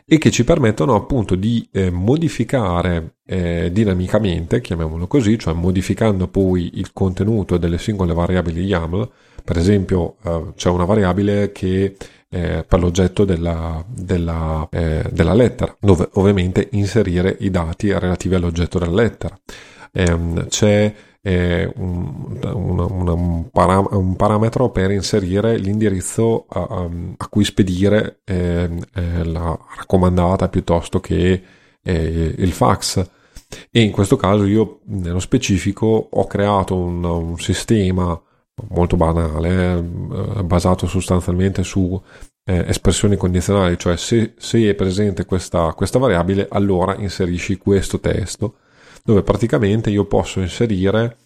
e 0.07 0.19
che 0.19 0.29
ci 0.29 0.43
permettono 0.43 0.93
appunto 0.93 1.33
di 1.33 1.67
eh, 1.71 1.89
modificare 1.89 3.15
eh, 3.25 3.71
dinamicamente, 3.71 4.61
chiamiamolo 4.61 5.07
così, 5.07 5.39
cioè 5.39 5.53
modificando 5.55 6.27
poi 6.27 6.77
il 6.77 6.93
contenuto 6.93 7.57
delle 7.57 7.79
singole 7.79 8.13
variabili 8.13 8.61
YAML. 8.65 9.09
Per 9.43 9.57
esempio, 9.57 10.17
eh, 10.23 10.53
c'è 10.55 10.69
una 10.69 10.85
variabile 10.85 11.51
che 11.51 11.95
eh, 12.29 12.63
per 12.67 12.79
l'oggetto 12.79 13.25
della, 13.25 13.83
della, 13.87 14.67
eh, 14.71 15.09
della, 15.11 15.33
lettera, 15.33 15.75
dove 15.79 16.09
ovviamente 16.13 16.67
inserire 16.71 17.35
i 17.39 17.49
dati 17.49 17.91
relativi 17.91 18.35
all'oggetto 18.35 18.79
della 18.79 19.01
lettera. 19.01 19.37
Ehm, 19.91 20.47
c'è 20.47 20.93
eh, 21.21 21.71
un, 21.77 22.39
un, 22.43 23.07
un, 23.07 23.49
param- 23.49 23.87
un, 23.91 24.15
parametro 24.15 24.69
per 24.69 24.91
inserire 24.91 25.57
l'indirizzo 25.57 26.45
a, 26.49 26.67
a, 26.69 26.89
a 27.17 27.27
cui 27.29 27.43
spedire 27.43 28.19
ehm, 28.23 28.79
eh, 28.93 29.23
la 29.23 29.57
raccomandata 29.77 30.49
piuttosto 30.49 30.99
che 30.99 31.41
eh, 31.81 32.35
il 32.37 32.51
fax. 32.51 33.09
E 33.71 33.81
in 33.81 33.91
questo 33.91 34.17
caso 34.17 34.45
io 34.45 34.81
nello 34.85 35.19
specifico 35.19 36.09
ho 36.11 36.27
creato 36.27 36.75
un, 36.75 37.35
sistema 37.37 38.19
molto 38.69 38.95
banale, 38.95 39.77
eh, 39.77 40.43
basato 40.43 40.87
sostanzialmente 40.87 41.63
su 41.63 42.01
eh, 42.45 42.65
espressioni 42.67 43.17
condizionali, 43.17 43.77
cioè 43.77 43.97
se, 43.97 44.33
se 44.37 44.69
è 44.69 44.73
presente 44.75 45.25
questa, 45.25 45.73
questa, 45.73 45.99
variabile, 45.99 46.47
allora 46.49 46.95
inserisci 46.95 47.57
questo 47.57 47.99
testo, 47.99 48.57
dove 49.03 49.23
praticamente 49.23 49.89
io 49.89 50.05
posso 50.05 50.39
inserire, 50.39 51.17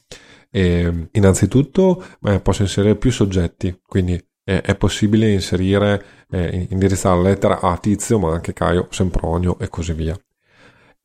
eh, 0.51 1.09
innanzitutto 1.11 2.03
eh, 2.23 2.39
posso 2.39 2.63
inserire 2.63 2.95
più 2.95 3.11
soggetti, 3.11 3.79
quindi 3.85 4.21
è 4.49 4.75
possibile 4.75 5.31
inserire, 5.31 6.03
eh, 6.31 6.65
indirizzare 6.71 7.21
la 7.21 7.29
lettera 7.29 7.59
a 7.59 7.77
Tizio, 7.77 8.17
ma 8.17 8.33
anche 8.33 8.51
Caio, 8.51 8.87
Sempronio 8.89 9.59
e 9.59 9.69
così 9.69 9.93
via. 9.93 10.19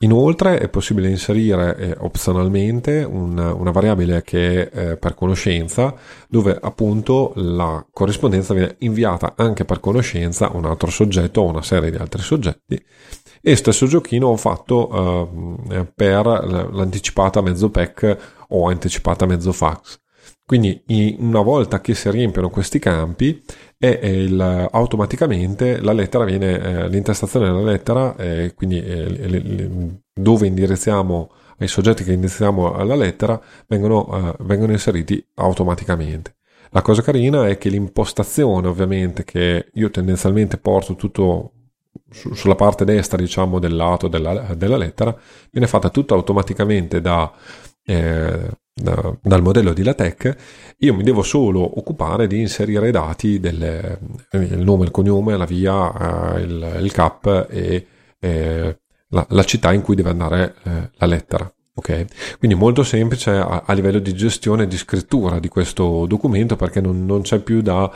Inoltre 0.04 0.58
è 0.58 0.68
possibile 0.68 1.08
inserire 1.08 1.76
eh, 1.76 1.96
opzionalmente 1.98 3.04
un, 3.04 3.38
una 3.38 3.70
variabile 3.70 4.22
che 4.22 4.68
è 4.68 4.90
eh, 4.90 4.96
per 4.98 5.14
conoscenza, 5.14 5.94
dove 6.28 6.56
appunto 6.60 7.32
la 7.36 7.84
corrispondenza 7.90 8.52
viene 8.52 8.76
inviata 8.80 9.32
anche 9.34 9.64
per 9.64 9.80
conoscenza 9.80 10.50
a 10.50 10.56
un 10.56 10.66
altro 10.66 10.90
soggetto 10.90 11.40
o 11.40 11.48
una 11.48 11.62
serie 11.62 11.90
di 11.90 11.96
altri 11.96 12.20
soggetti. 12.20 12.84
E 13.40 13.56
stesso 13.56 13.86
giochino 13.86 14.28
ho 14.28 14.36
fatto 14.36 15.68
eh, 15.70 15.86
per 15.94 16.26
l'anticipata 16.26 17.40
mezzo 17.40 17.70
pack 17.70 18.44
o 18.48 18.68
anticipata 18.68 19.24
mezzo 19.24 19.52
fax. 19.52 20.03
Quindi 20.46 20.82
una 21.18 21.40
volta 21.40 21.80
che 21.80 21.94
si 21.94 22.10
riempiono 22.10 22.50
questi 22.50 22.78
campi 22.78 23.42
e 23.78 23.98
il, 24.24 24.68
automaticamente 24.70 25.80
la 25.80 25.92
lettera 25.92 26.24
viene, 26.24 26.60
eh, 26.60 26.88
l'intestazione 26.88 27.46
della 27.46 27.62
lettera, 27.62 28.14
eh, 28.16 28.52
quindi 28.54 28.78
eh, 28.84 29.08
le, 29.08 29.38
le, 29.38 30.00
dove 30.12 30.46
indirizziamo 30.46 31.30
ai 31.58 31.68
soggetti 31.68 32.04
che 32.04 32.12
indirizziamo 32.12 32.74
alla 32.74 32.94
lettera, 32.94 33.40
vengono, 33.66 34.32
eh, 34.32 34.36
vengono 34.40 34.72
inseriti 34.72 35.24
automaticamente. 35.36 36.36
La 36.70 36.82
cosa 36.82 37.02
carina 37.02 37.48
è 37.48 37.56
che 37.56 37.68
l'impostazione, 37.70 38.66
ovviamente, 38.66 39.24
che 39.24 39.70
io 39.72 39.90
tendenzialmente 39.90 40.58
porto 40.58 40.94
tutto 40.94 41.52
su, 42.10 42.34
sulla 42.34 42.56
parte 42.56 42.84
destra, 42.84 43.16
diciamo, 43.16 43.58
del 43.58 43.76
lato 43.76 44.08
della, 44.08 44.54
della 44.54 44.76
lettera, 44.76 45.16
viene 45.50 45.68
fatta 45.68 45.88
tutta 45.88 46.14
automaticamente 46.14 47.00
da 47.00 47.32
eh, 47.84 48.50
da, 48.74 49.16
dal 49.22 49.42
modello 49.42 49.72
di 49.72 49.84
LaTeX, 49.84 50.34
io 50.78 50.94
mi 50.94 51.04
devo 51.04 51.22
solo 51.22 51.78
occupare 51.78 52.26
di 52.26 52.40
inserire 52.40 52.88
i 52.88 52.92
dati 52.92 53.38
del 53.38 53.98
il 54.32 54.58
nome, 54.58 54.84
il 54.84 54.90
cognome, 54.90 55.36
la 55.36 55.44
via, 55.44 56.34
eh, 56.34 56.40
il, 56.40 56.78
il, 56.80 56.92
CAP 56.92 57.46
e 57.48 57.86
eh, 58.18 58.78
la, 59.08 59.26
la, 59.28 59.44
città 59.44 59.72
in 59.72 59.82
cui 59.82 59.94
deve 59.94 60.10
andare 60.10 60.54
eh, 60.64 60.90
la 60.94 61.06
lettera. 61.06 61.54
Okay? 61.76 62.06
Quindi 62.38 62.56
molto 62.56 62.84
semplice 62.84 63.30
a, 63.30 63.64
a, 63.66 63.72
livello 63.72 63.98
di 63.98 64.14
gestione 64.14 64.62
e 64.64 64.66
di 64.68 64.76
scrittura 64.76 65.40
di 65.40 65.48
questo 65.48 66.06
documento 66.06 66.54
perché 66.54 66.80
non, 66.80 67.04
non, 67.04 67.22
c'è 67.22 67.40
più 67.40 67.62
da 67.62 67.90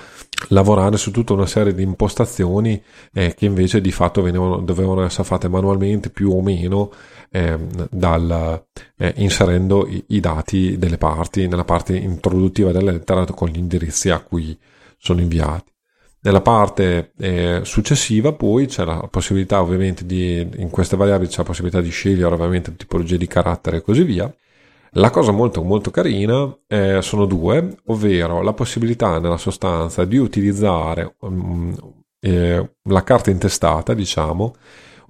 lavorare 0.49 0.97
su 0.97 1.13
tutta 1.13 1.33
una 1.33 1.47
serie 1.47 1.73
di 1.73 1.85
impostazioni 1.85 2.81
eh, 3.13 3.35
che 3.35 3.47
invece 3.47 3.81
di 3.81 3.93
fatto 3.93 4.21
venivano, 4.21 4.59
dovevano 4.59 5.05
essere 5.05 5.23
fatte 5.23 5.49
manualmente 5.49 6.11
più 6.11 6.33
o 6.33 6.43
meno 6.43 6.91
eh, 7.31 7.59
dal, 7.91 8.65
eh, 8.97 9.13
inserendo 9.17 9.87
i, 9.87 10.05
i, 10.09 10.21
dati 10.21 10.79
delle 10.79 10.99
parti 10.99 11.47
nella 11.47 11.65
parte 11.65 11.97
introduttiva 11.97 12.73
della 12.73 12.93
lettera 12.93 13.25
con 13.27 13.49
gli 13.49 13.59
indirizzi 13.59 14.11
a 14.11 14.21
cui 14.21 14.59
sono 14.97 15.21
inviati. 15.21 15.73
Nella 16.21 16.41
parte 16.41 17.13
eh, 17.19 17.61
successiva 17.63 18.33
poi 18.33 18.67
c'è 18.67 18.85
la 18.85 19.07
possibilità 19.09 19.61
ovviamente 19.63 20.05
di, 20.05 20.47
in 20.57 20.69
queste 20.69 20.97
variabili 20.97 21.31
c'è 21.31 21.39
la 21.39 21.45
possibilità 21.45 21.81
di 21.81 21.91
scegliere 21.91 22.35
ovviamente 22.35 22.75
tipologie 22.75 23.17
di 23.17 23.27
carattere 23.27 23.79
e 23.79 23.83
così 23.83 24.03
via. 24.03 24.33
La 24.93 25.11
cosa 25.11 25.33
molto 25.33 25.63
molto 25.63 25.91
carina 25.91 26.53
eh, 26.67 27.01
sono 27.03 27.27
due, 27.27 27.77
ovvero 27.87 28.43
la 28.43 28.53
possibilità 28.53 29.19
nella 29.19 29.37
sostanza 29.37 30.05
di 30.05 30.17
utilizzare 30.17 31.15
um, 31.21 31.75
eh, 32.21 32.71
la 32.83 33.03
carta 33.05 33.31
intestata, 33.31 33.95
diciamo, 33.95 34.55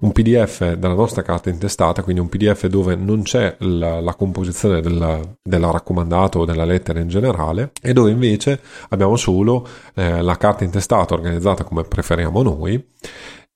un 0.01 0.11
PDF 0.11 0.73
della 0.73 0.93
nostra 0.93 1.21
carta 1.21 1.49
intestata, 1.49 2.03
quindi 2.03 2.21
un 2.21 2.29
PDF 2.29 2.67
dove 2.67 2.95
non 2.95 3.23
c'è 3.23 3.55
la, 3.59 3.99
la 3.99 4.13
composizione 4.13 4.81
della, 4.81 5.19
della 5.41 5.71
raccomandato 5.71 6.39
o 6.39 6.45
della 6.45 6.65
lettera 6.65 6.99
in 6.99 7.09
generale 7.09 7.71
e 7.81 7.91
dove 7.93 8.11
invece 8.11 8.61
abbiamo 8.89 9.17
solo 9.17 9.67
eh, 9.95 10.21
la 10.21 10.37
carta 10.37 10.63
intestata 10.63 11.13
organizzata 11.13 11.63
come 11.63 11.83
preferiamo 11.83 12.41
noi. 12.41 12.83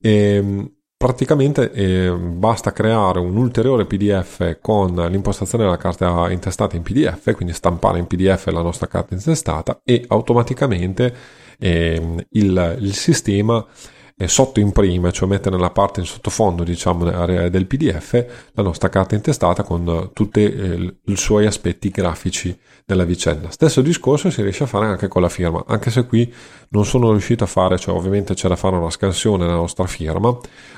E, 0.02 0.72
praticamente 1.04 1.70
eh, 1.74 2.12
basta 2.12 2.72
creare 2.72 3.20
un 3.20 3.36
ulteriore 3.36 3.86
PDF 3.86 4.60
con 4.62 4.96
l'impostazione 4.96 5.66
della 5.66 5.76
carta 5.76 6.32
intestata 6.32 6.78
in 6.78 6.82
PDF, 6.82 7.34
quindi 7.34 7.54
stampare 7.54 8.00
in 8.00 8.08
PDF 8.08 8.46
la 8.48 8.62
nostra 8.62 8.88
carta 8.88 9.14
intestata 9.14 9.82
e 9.84 10.06
automaticamente 10.08 11.14
eh, 11.60 12.26
il, 12.30 12.78
il 12.80 12.94
sistema 12.94 13.66
sotto 14.26 14.60
imprime, 14.60 15.12
cioè 15.12 15.28
mette 15.28 15.50
nella 15.50 15.70
parte 15.70 16.00
in 16.00 16.06
sottofondo 16.06 16.64
diciamo 16.64 17.04
del 17.50 17.68
PDF 17.68 18.26
la 18.54 18.64
nostra 18.64 18.90
carta 18.90 19.16
intestata 19.16 19.64
con 19.64 20.12
tutti 20.14 20.44
eh, 20.44 20.98
i 21.06 21.16
suoi 21.16 21.46
aspetti 21.46 21.90
grafici 21.90 22.58
della 22.86 23.04
vicenda. 23.04 23.50
Stesso 23.50 23.82
discorso 23.82 24.30
si 24.30 24.42
riesce 24.42 24.64
a 24.64 24.68
fare 24.68 24.86
anche 24.86 25.08
con 25.08 25.22
la 25.22 25.30
firma, 25.30 25.64
anche 25.68 25.90
se 25.90 26.06
qui 26.06 26.32
non 26.70 26.86
sono 26.86 27.12
riuscito 27.12 27.44
a 27.44 27.48
fare, 27.48 27.78
cioè 27.78 27.96
ovviamente 27.96 28.34
c'è 28.34 28.48
da 28.48 28.56
fare 28.56 28.76
una 28.76 28.90
scansione 28.90 29.46
della 29.46 29.58
nostra 29.58 29.86
firma, 29.86 30.36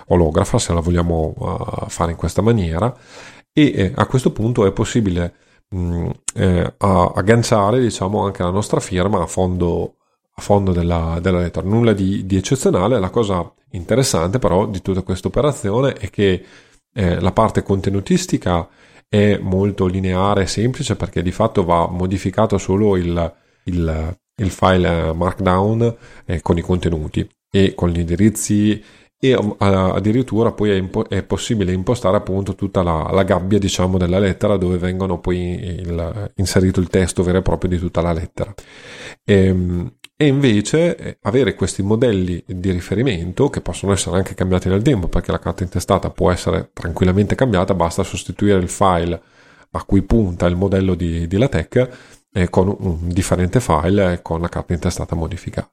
olografa 0.08 0.58
se 0.58 0.74
la 0.74 0.80
vogliamo 0.80 1.34
uh, 1.38 1.90
fare 1.90 2.12
in 2.12 2.18
questa 2.18 2.42
maniera 2.42 2.96
e 3.52 3.72
eh, 3.76 3.92
a 3.96 4.06
questo 4.06 4.32
punto 4.32 4.66
è 4.66 4.72
possibile 4.72 5.34
mh, 5.70 5.78
mm, 5.78 6.10
eh, 6.36 6.74
agganciare 6.78 7.80
diciamo 7.80 8.26
anche 8.26 8.44
la 8.44 8.50
nostra 8.50 8.80
firma 8.80 9.22
a 9.22 9.28
fondo 9.28 9.96
a 10.38 10.42
fondo 10.42 10.72
della, 10.72 11.20
della 11.22 11.40
lettera. 11.40 11.68
Nulla 11.68 11.94
di, 11.94 12.26
di, 12.26 12.36
eccezionale, 12.36 13.00
la 13.00 13.10
cosa 13.10 13.52
interessante 13.72 14.40
però 14.40 14.68
di 14.68 14.82
tutta 14.82 15.02
questa 15.02 15.28
operazione 15.28 15.94
è 15.94 16.10
che 16.10 16.44
eh, 16.94 17.20
la 17.20 17.32
parte 17.32 17.64
contenutistica 17.64 18.68
è 19.08 19.38
molto 19.38 19.86
lineare 19.86 20.44
e 20.44 20.48
semplice 20.48 20.96
perché 20.96 21.22
di 21.22 21.32
fatto 21.32 21.64
va 21.64 21.88
modificato 21.88 22.58
solo 22.58 22.98
il, 22.98 23.34
il, 23.66 24.18
il 24.36 24.50
file 24.50 25.14
markdown 25.14 25.96
eh, 26.26 26.42
con 26.42 26.58
i 26.58 26.62
contenuti 26.62 27.28
e 27.50 27.74
con 27.76 27.90
gli 27.90 28.00
indirizzi 28.00 28.84
e 29.18 29.34
addirittura 29.60 30.52
poi 30.52 30.72
è, 30.72 30.76
impo- 30.76 31.08
è, 31.08 31.24
possibile 31.24 31.72
impostare 31.72 32.18
appunto 32.18 32.54
tutta 32.54 32.84
la, 32.84 33.10
la, 33.12 33.24
gabbia 33.24 33.58
diciamo 33.58 33.98
della 33.98 34.20
lettera 34.20 34.58
dove 34.58 34.78
vengono 34.78 35.20
poi 35.20 35.38
il, 35.40 36.32
inserito 36.36 36.82
il 36.82 36.90
testo 36.90 37.24
vero 37.24 37.38
e 37.38 37.42
proprio 37.42 37.70
di 37.70 37.78
tutta 37.78 38.02
la 38.02 38.12
lettera 38.12 38.54
e, 39.24 39.46
ehm, 39.46 39.95
e 40.18 40.28
invece 40.28 40.96
eh, 40.96 41.18
avere 41.24 41.56
questi 41.56 41.84
modelli 41.84 42.42
di 42.48 42.72
riferimento 42.72 43.50
che 43.50 43.60
possono 43.60 43.92
essere 43.92 44.16
anche 44.16 44.34
cambiati 44.34 44.70
nel 44.70 44.82
tempo 44.82 45.08
perché 45.08 45.32
la 45.32 45.40
carta 45.40 45.64
intestata 45.64 46.10
può 46.10 46.32
essere 46.32 46.70
tranquillamente 46.72 47.36
cambiata, 47.36 47.74
basta 47.74 48.04
sostituire 48.04 48.60
il 48.60 48.70
file 48.70 49.22
a 49.72 49.84
cui 49.84 50.04
punta 50.04 50.46
il 50.46 50.56
modello 50.56 50.96
di, 50.96 51.28
di 51.28 51.38
LaTeX 51.38 51.90
eh, 52.32 52.50
con 52.50 52.74
un 52.80 53.10
differente 53.10 53.60
file 53.60 54.22
con 54.22 54.40
la 54.40 54.48
carta 54.48 54.74
intestata 54.74 55.16
modificata. 55.16 55.70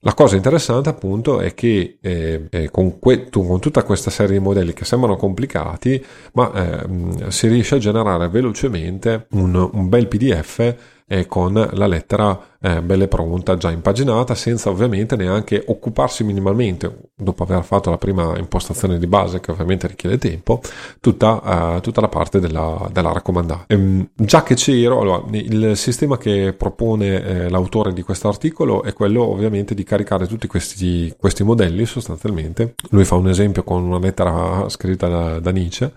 La 0.00 0.12
cosa 0.12 0.36
interessante 0.36 0.90
appunto 0.90 1.40
è 1.40 1.54
che 1.54 1.98
eh, 2.00 2.46
eh 2.50 2.70
con, 2.70 2.98
que- 2.98 3.30
con, 3.30 3.58
tutta 3.58 3.82
questa 3.82 4.10
serie 4.10 4.36
di 4.36 4.44
modelli 4.44 4.74
che 4.74 4.84
sembrano 4.84 5.16
complicati, 5.16 6.02
ma 6.34 6.84
si 7.28 7.48
riesce 7.48 7.76
a 7.76 7.78
generare 7.78 8.28
velocemente 8.28 9.26
un, 9.30 9.54
un 9.54 9.88
bel 9.88 10.06
PDF 10.06 10.76
eh, 11.06 11.26
con 11.26 11.52
la 11.52 11.86
lettera 11.86 12.52
eh, 12.60 12.80
bella 12.80 13.04
e 13.04 13.08
pronta, 13.08 13.56
già 13.56 13.70
impaginata, 13.70 14.34
senza 14.34 14.70
ovviamente 14.70 15.16
neanche 15.16 15.62
occuparsi 15.66 16.24
minimamente, 16.24 17.10
dopo 17.14 17.42
aver 17.42 17.62
fatto 17.62 17.90
la 17.90 17.98
prima 17.98 18.38
impostazione 18.38 18.98
di 18.98 19.06
base, 19.06 19.40
che 19.40 19.50
ovviamente 19.50 19.86
richiede 19.86 20.16
tempo, 20.16 20.60
tutta, 21.00 21.76
eh, 21.76 21.80
tutta 21.82 22.00
la 22.00 22.08
parte 22.08 22.40
della, 22.40 22.88
della 22.90 23.12
raccomandata. 23.12 23.64
Ehm, 23.68 24.08
già 24.14 24.42
che 24.42 24.54
c'ero, 24.54 25.00
allora, 25.00 25.24
il 25.32 25.76
sistema 25.76 26.16
che 26.16 26.54
propone 26.56 27.22
eh, 27.22 27.48
l'autore 27.50 27.92
di 27.92 28.02
questo 28.02 28.28
articolo 28.28 28.82
è 28.82 28.94
quello 28.94 29.24
ovviamente 29.24 29.74
di 29.74 29.84
caricare 29.84 30.26
tutti 30.26 30.46
questi, 30.46 31.14
questi 31.18 31.44
modelli 31.44 31.84
sostanzialmente. 31.84 32.74
Lui 32.90 33.04
fa 33.04 33.16
un 33.16 33.28
esempio 33.28 33.62
con 33.62 33.82
una 33.82 33.98
lettera 33.98 34.68
scritta 34.68 35.08
da, 35.08 35.38
da 35.38 35.50
Nietzsche. 35.50 35.92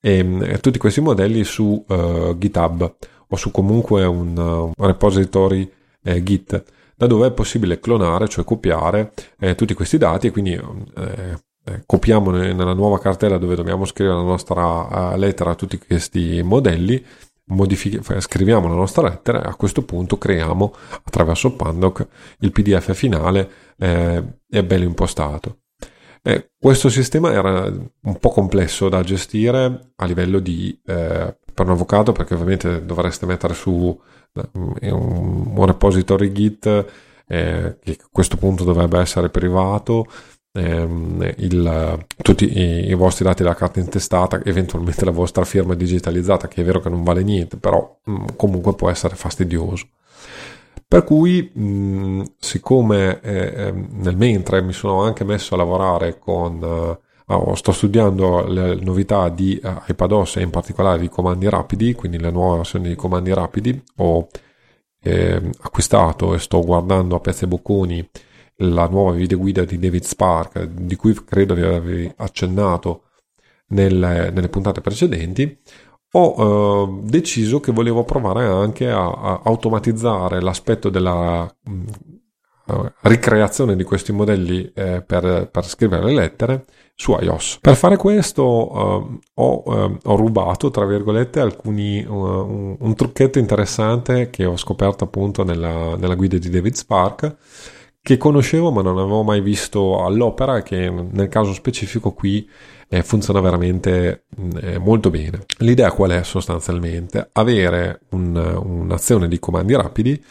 E, 0.00 0.18
ehm, 0.18 0.60
tutti 0.60 0.78
questi 0.78 1.00
modelli 1.00 1.44
su 1.44 1.84
uh, 1.86 2.36
GitHub 2.36 2.94
o 3.34 3.36
su 3.36 3.50
comunque 3.50 4.04
un, 4.04 4.72
repository 4.76 5.70
eh, 6.02 6.22
Git 6.22 6.64
da 6.96 7.06
dove 7.06 7.26
è 7.26 7.32
possibile 7.32 7.80
clonare, 7.80 8.28
cioè 8.28 8.44
copiare 8.44 9.12
eh, 9.38 9.54
tutti 9.54 9.74
questi 9.74 9.98
dati 9.98 10.28
e 10.28 10.30
quindi 10.30 10.52
eh, 10.52 11.38
eh, 11.66 11.82
copiamo 11.84 12.30
nella 12.30 12.74
nuova 12.74 12.98
cartella 12.98 13.38
dove 13.38 13.56
dobbiamo 13.56 13.84
scrivere 13.84 14.16
la 14.16 14.22
nostra 14.22 15.12
uh, 15.12 15.16
lettera 15.16 15.54
tutti 15.54 15.78
questi 15.78 16.42
modelli, 16.42 17.02
modific- 17.46 18.20
scriviamo 18.20 18.68
la 18.68 18.74
nostra 18.74 19.08
lettera 19.08 19.42
e 19.42 19.48
a 19.48 19.56
questo 19.56 19.82
punto 19.82 20.18
creiamo 20.18 20.74
attraverso 21.04 21.56
Pandoc 21.56 22.06
il 22.40 22.52
PDF 22.52 22.92
finale 22.92 23.50
eh, 23.78 24.22
è 24.48 24.62
bello 24.62 24.84
impostato. 24.84 25.58
Eh, 26.22 26.52
questo 26.58 26.88
sistema 26.88 27.32
era 27.32 27.64
un 27.64 28.18
po' 28.18 28.30
complesso 28.30 28.88
da 28.88 29.02
gestire 29.02 29.92
a 29.96 30.04
livello 30.06 30.38
di 30.38 30.78
eh, 30.86 31.36
per 31.54 31.66
un 31.66 31.72
avvocato 31.72 32.12
perché 32.12 32.34
ovviamente 32.34 32.84
dovreste 32.84 33.26
mettere 33.26 33.54
su 33.54 33.98
eh, 34.32 34.90
un, 34.90 35.52
un 35.54 35.66
repository 35.66 36.32
Git 36.32 36.66
eh, 37.26 37.78
che 37.82 37.98
a 38.00 38.08
questo 38.10 38.36
punto 38.36 38.64
dovrebbe 38.64 38.98
essere 38.98 39.30
privato 39.30 40.06
ehm, 40.52 41.32
il, 41.38 42.06
tutti 42.16 42.58
i, 42.58 42.88
i, 42.88 42.94
vostri 42.94 43.24
dati 43.24 43.42
della 43.42 43.54
carta 43.54 43.80
intestata 43.80 44.42
eventualmente 44.44 45.04
la 45.04 45.10
vostra 45.10 45.44
firma 45.44 45.74
digitalizzata 45.74 46.48
che 46.48 46.60
è 46.60 46.64
vero 46.64 46.80
che 46.80 46.88
non 46.88 47.02
vale 47.02 47.22
niente 47.22 47.56
però 47.56 47.98
mh, 48.04 48.12
mm, 48.12 48.26
comunque 48.36 48.74
può 48.74 48.90
essere 48.90 49.16
fastidioso. 49.16 49.86
Per 50.86 51.02
cui 51.04 51.50
mh, 51.52 51.62
mm, 51.62 52.22
siccome 52.38 53.20
eh, 53.20 53.52
ehm, 53.56 53.88
nel 54.02 54.16
mentre 54.16 54.62
mi 54.62 54.72
sono 54.72 55.02
anche 55.02 55.24
messo 55.24 55.54
a 55.54 55.58
lavorare 55.58 56.18
con 56.18 56.60
eh, 56.62 56.98
Oh, 57.26 57.54
sto 57.54 57.72
studiando 57.72 58.46
le 58.46 58.74
novità 58.74 59.30
di 59.30 59.58
uh, 59.62 59.80
iPadOS 59.88 60.36
e 60.36 60.42
in 60.42 60.50
particolare 60.50 60.98
di 60.98 61.08
comandi 61.08 61.48
rapidi, 61.48 61.94
quindi 61.94 62.18
le 62.18 62.30
nuove 62.30 62.56
versioni 62.56 62.88
di 62.88 62.94
comandi 62.96 63.32
rapidi. 63.32 63.82
Ho 63.96 64.28
eh, 65.02 65.50
acquistato 65.62 66.34
e 66.34 66.38
sto 66.38 66.62
guardando 66.62 67.16
a 67.16 67.20
pezzi 67.20 67.44
e 67.44 67.48
bocconi 67.48 68.10
la 68.58 68.86
nuova 68.88 69.12
videoguida 69.12 69.64
di 69.64 69.78
David 69.78 70.04
Spark, 70.04 70.64
di 70.64 70.96
cui 70.96 71.14
credo 71.24 71.54
di 71.54 71.62
avervi 71.62 72.12
accennato 72.16 73.04
nelle, 73.68 74.30
nelle 74.30 74.48
puntate 74.48 74.80
precedenti. 74.82 75.60
Ho 76.12 76.34
eh, 76.38 77.08
deciso 77.08 77.58
che 77.58 77.72
volevo 77.72 78.04
provare 78.04 78.44
anche 78.44 78.90
a, 78.90 79.10
a 79.10 79.40
automatizzare 79.44 80.40
l'aspetto 80.40 80.90
della 80.90 81.42
mh, 81.62 81.72
uh, 81.72 82.23
ricreazione 83.00 83.76
di 83.76 83.84
questi 83.84 84.12
modelli 84.12 84.70
eh, 84.74 85.02
per, 85.02 85.48
per 85.50 85.64
scrivere 85.66 86.04
le 86.04 86.14
lettere 86.14 86.64
su 86.94 87.16
iOS. 87.20 87.58
Per 87.60 87.76
fare 87.76 87.96
questo 87.96 88.44
uh, 88.44 89.18
ho, 89.34 89.62
uh, 89.64 89.98
ho, 90.02 90.16
rubato, 90.16 90.70
tra 90.70 90.86
virgolette, 90.86 91.40
alcuni, 91.40 92.04
uh, 92.04 92.14
un, 92.14 92.76
un, 92.78 92.94
trucchetto 92.94 93.38
interessante 93.38 94.30
che 94.30 94.44
ho 94.44 94.56
scoperto 94.56 95.04
appunto 95.04 95.42
nella, 95.42 95.96
nella, 95.96 96.14
guida 96.14 96.38
di 96.38 96.48
David 96.48 96.74
Spark, 96.74 97.36
che 98.00 98.16
conoscevo 98.16 98.70
ma 98.70 98.82
non 98.82 98.98
avevo 98.98 99.22
mai 99.22 99.40
visto 99.40 100.04
all'opera 100.04 100.62
che 100.62 100.90
nel 100.90 101.28
caso 101.28 101.52
specifico 101.52 102.12
qui 102.12 102.48
eh, 102.88 103.02
funziona 103.02 103.40
veramente 103.40 104.24
eh, 104.60 104.78
molto 104.78 105.10
bene. 105.10 105.44
L'idea 105.58 105.90
qual 105.90 106.10
è 106.10 106.22
sostanzialmente? 106.22 107.28
Avere 107.32 108.00
un, 108.10 108.36
un'azione 108.36 109.26
di 109.26 109.38
comandi 109.38 109.74
rapidi 109.74 110.22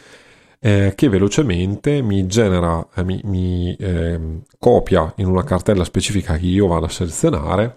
eh, 0.66 0.94
che 0.94 1.10
velocemente 1.10 2.00
mi 2.00 2.26
genera, 2.26 2.86
eh, 2.94 3.04
mi, 3.04 3.20
mi 3.24 3.76
eh, 3.76 4.18
copia 4.58 5.12
in 5.16 5.26
una 5.26 5.44
cartella 5.44 5.84
specifica 5.84 6.38
che 6.38 6.46
io 6.46 6.66
vado 6.66 6.86
a 6.86 6.88
selezionare 6.88 7.74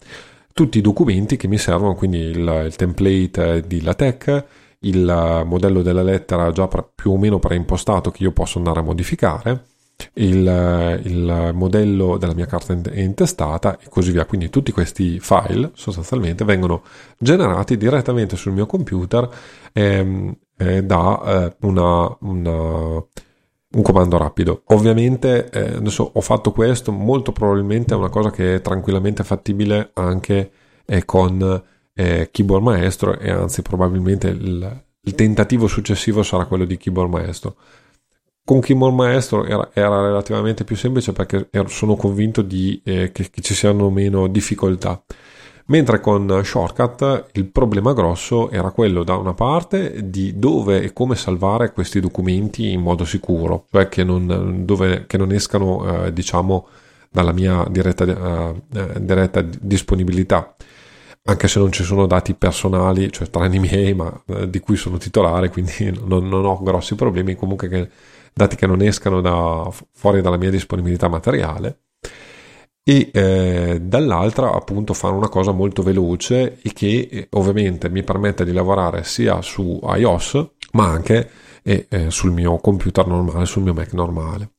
tutti 0.53 0.77
i 0.77 0.81
documenti 0.81 1.35
che 1.35 1.49
mi 1.49 1.57
servono, 1.57 1.95
quindi 1.95 2.17
il, 2.19 2.63
il 2.65 2.75
template 2.77 3.65
di 3.67 3.81
LaTeX, 3.81 4.43
il 4.79 5.43
modello 5.45 5.81
della 5.81 6.01
lettera 6.01 6.49
già 6.53 6.69
pre, 6.69 6.87
più 6.95 7.11
o 7.11 7.17
meno 7.17 7.39
preimpostato 7.39 8.09
che 8.09 8.23
io 8.23 8.31
posso 8.31 8.57
andare 8.57 8.79
a 8.79 8.83
modificare, 8.83 9.65
il, 10.13 11.01
il, 11.03 11.51
modello 11.53 12.17
della 12.17 12.33
mia 12.33 12.45
carta 12.45 12.71
intestata 12.93 13.77
e 13.79 13.89
così 13.89 14.11
via. 14.11 14.25
Quindi 14.25 14.49
tutti 14.49 14.71
questi 14.71 15.19
file 15.19 15.71
sostanzialmente 15.73 16.45
vengono 16.45 16.83
generati 17.17 17.75
direttamente 17.75 18.37
sul 18.37 18.53
mio 18.53 18.65
computer 18.65 19.29
ehm, 19.73 20.35
eh, 20.57 20.83
da 20.83 21.45
eh, 21.45 21.55
una, 21.61 22.17
una, 22.21 23.05
un 23.69 23.81
comando 23.81 24.17
rapido. 24.17 24.63
Ovviamente 24.67 25.49
eh, 25.49 25.75
adesso 25.75 26.11
ho 26.13 26.21
fatto 26.21 26.51
questo, 26.51 26.91
molto 26.91 27.31
probabilmente 27.31 27.93
è 27.93 27.97
una 27.97 28.09
cosa 28.09 28.31
che 28.31 28.55
è 28.55 28.61
tranquillamente 28.61 29.23
fattibile 29.23 29.91
anche 29.93 30.51
eh, 30.85 31.05
con 31.05 31.63
eh, 31.93 32.29
Keyboard 32.31 32.63
Maestro 32.63 33.17
e 33.19 33.29
anzi 33.29 33.61
probabilmente 33.61 34.27
il, 34.29 34.81
il, 35.01 35.15
tentativo 35.15 35.67
successivo 35.67 36.23
sarà 36.23 36.45
quello 36.45 36.65
di 36.65 36.77
Keyboard 36.77 37.09
Maestro. 37.11 37.55
Con 38.43 38.61
Keyboard 38.61 38.95
Maestro 38.95 39.43
era, 39.45 39.69
era 39.73 40.01
relativamente 40.01 40.63
più 40.63 40.75
semplice 40.75 41.11
perché 41.11 41.49
sono 41.65 41.95
convinto 41.95 42.41
di, 42.41 42.81
eh, 42.85 43.11
che, 43.11 43.29
che 43.29 43.41
ci 43.41 43.53
siano 43.53 43.89
meno 43.89 44.27
difficoltà 44.27 45.03
mentre 45.67 45.99
con 45.99 46.41
Shortcut 46.43 47.29
il 47.33 47.45
problema 47.45 47.93
grosso 47.93 48.49
era 48.49 48.71
quello 48.71 49.03
da 49.03 49.15
una 49.15 49.33
parte 49.33 50.09
di 50.09 50.37
dove 50.37 50.81
e 50.81 50.93
come 50.93 51.15
salvare 51.15 51.71
questi 51.71 51.99
documenti 51.99 52.71
in 52.71 52.81
modo 52.81 53.05
sicuro, 53.05 53.65
cioè 53.71 53.87
che 53.89 54.03
non, 54.03 54.63
dove, 54.65 55.05
che 55.07 55.17
non 55.17 55.31
escano 55.31 56.05
eh, 56.05 56.13
diciamo 56.13 56.67
dalla 57.09 57.31
mia 57.31 57.65
diretta, 57.69 58.03
uh, 58.03 58.61
diretta, 58.99 59.41
disponibilità. 59.41 60.55
Anche 61.29 61.47
se 61.47 61.59
non 61.59 61.71
ci 61.71 61.83
sono 61.83 62.05
dati 62.05 62.35
personali, 62.35 63.11
cioè 63.11 63.29
tranne 63.29 63.55
i 63.55 63.59
miei, 63.59 63.93
ma 63.93 64.21
uh, 64.27 64.45
di 64.45 64.59
cui 64.59 64.75
sono 64.75 64.97
titolare, 64.97 65.49
quindi 65.49 65.97
non, 66.05 66.27
non, 66.27 66.45
ho 66.45 66.61
grossi 66.61 66.95
problemi, 66.95 67.35
comunque 67.35 67.67
che, 67.69 67.89
dati 68.33 68.55
che 68.55 68.67
non 68.67 68.81
escano 68.81 69.21
da, 69.21 69.69
fuori 69.93 70.21
dalla 70.21 70.37
mia 70.37 70.49
disponibilità 70.49 71.07
materiale 71.07 71.79
e 72.89 73.09
eh, 73.11 73.79
dall'altra 73.81 74.53
appunto 74.53 74.93
fare 74.93 75.13
una 75.13 75.27
cosa 75.27 75.51
molto 75.51 75.83
veloce 75.83 76.59
e 76.61 76.71
che 76.71 77.09
eh, 77.11 77.27
ovviamente 77.31 77.89
mi 77.89 78.01
permette 78.01 78.45
di 78.45 78.53
lavorare 78.53 79.03
sia 79.03 79.41
su 79.41 79.77
iOS 79.83 80.51
ma 80.71 80.87
anche 80.87 81.29
eh, 81.63 81.87
eh, 81.89 82.09
sul 82.09 82.31
mio 82.31 82.59
computer 82.59 83.05
normale, 83.05 83.45
sul 83.45 83.63
mio 83.63 83.73
Mac 83.73 83.91
normale. 83.91 84.51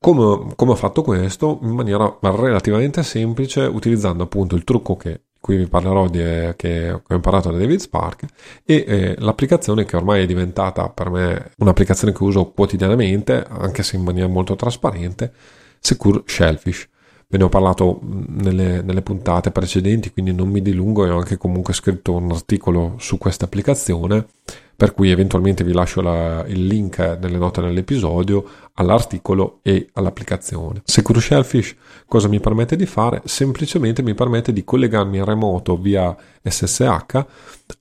Come, 0.00 0.52
come, 0.56 0.72
ho 0.72 0.74
fatto 0.74 1.02
questo? 1.02 1.60
In 1.62 1.70
maniera 1.70 2.18
relativamente 2.22 3.04
semplice 3.04 3.60
utilizzando 3.60 4.24
appunto 4.24 4.56
il 4.56 4.64
trucco 4.64 4.96
che 4.96 5.26
qui 5.38 5.56
vi 5.56 5.68
parlerò 5.68 6.08
di, 6.08 6.20
eh, 6.20 6.54
che 6.56 6.90
ho 6.90 7.14
imparato 7.14 7.52
da 7.52 7.58
David 7.58 7.78
Spark 7.78 8.24
e 8.64 8.84
eh, 8.84 9.14
l'applicazione 9.18 9.84
che 9.84 9.94
ormai 9.94 10.24
è 10.24 10.26
diventata 10.26 10.88
per 10.88 11.08
me 11.10 11.52
un'applicazione 11.58 12.12
che 12.12 12.24
uso 12.24 12.50
quotidianamente 12.50 13.44
anche 13.48 13.84
se 13.84 13.94
in 13.94 14.02
maniera 14.02 14.26
molto 14.26 14.56
trasparente 14.56 15.32
Secure 15.78 16.22
Shellfish 16.26 16.88
Ve 17.32 17.38
ne 17.38 17.44
ho 17.44 17.48
parlato 17.48 18.00
nelle, 18.02 18.82
nelle, 18.82 19.02
puntate 19.02 19.52
precedenti, 19.52 20.10
quindi 20.10 20.32
non 20.32 20.48
mi 20.48 20.60
dilungo 20.60 21.06
e 21.06 21.10
ho 21.10 21.18
anche 21.18 21.36
comunque 21.36 21.72
scritto 21.72 22.14
un 22.14 22.32
articolo 22.32 22.96
su 22.98 23.18
questa 23.18 23.44
applicazione, 23.44 24.26
per 24.74 24.94
cui 24.94 25.10
eventualmente 25.10 25.62
vi 25.62 25.72
lascio 25.72 26.00
la, 26.00 26.44
il 26.48 26.66
link 26.66 26.98
nelle 26.98 27.38
note 27.38 27.60
dell'episodio 27.60 28.44
all'articolo 28.74 29.60
e 29.62 29.90
all'applicazione. 29.92 30.82
Secure 30.82 31.20
Shellfish 31.20 31.76
cosa 32.04 32.26
mi 32.26 32.40
permette 32.40 32.74
di 32.74 32.86
fare? 32.86 33.22
Semplicemente 33.26 34.02
mi 34.02 34.14
permette 34.14 34.52
di 34.52 34.64
collegarmi 34.64 35.18
in 35.18 35.24
remoto 35.24 35.76
via 35.76 36.16
SSH 36.42 37.26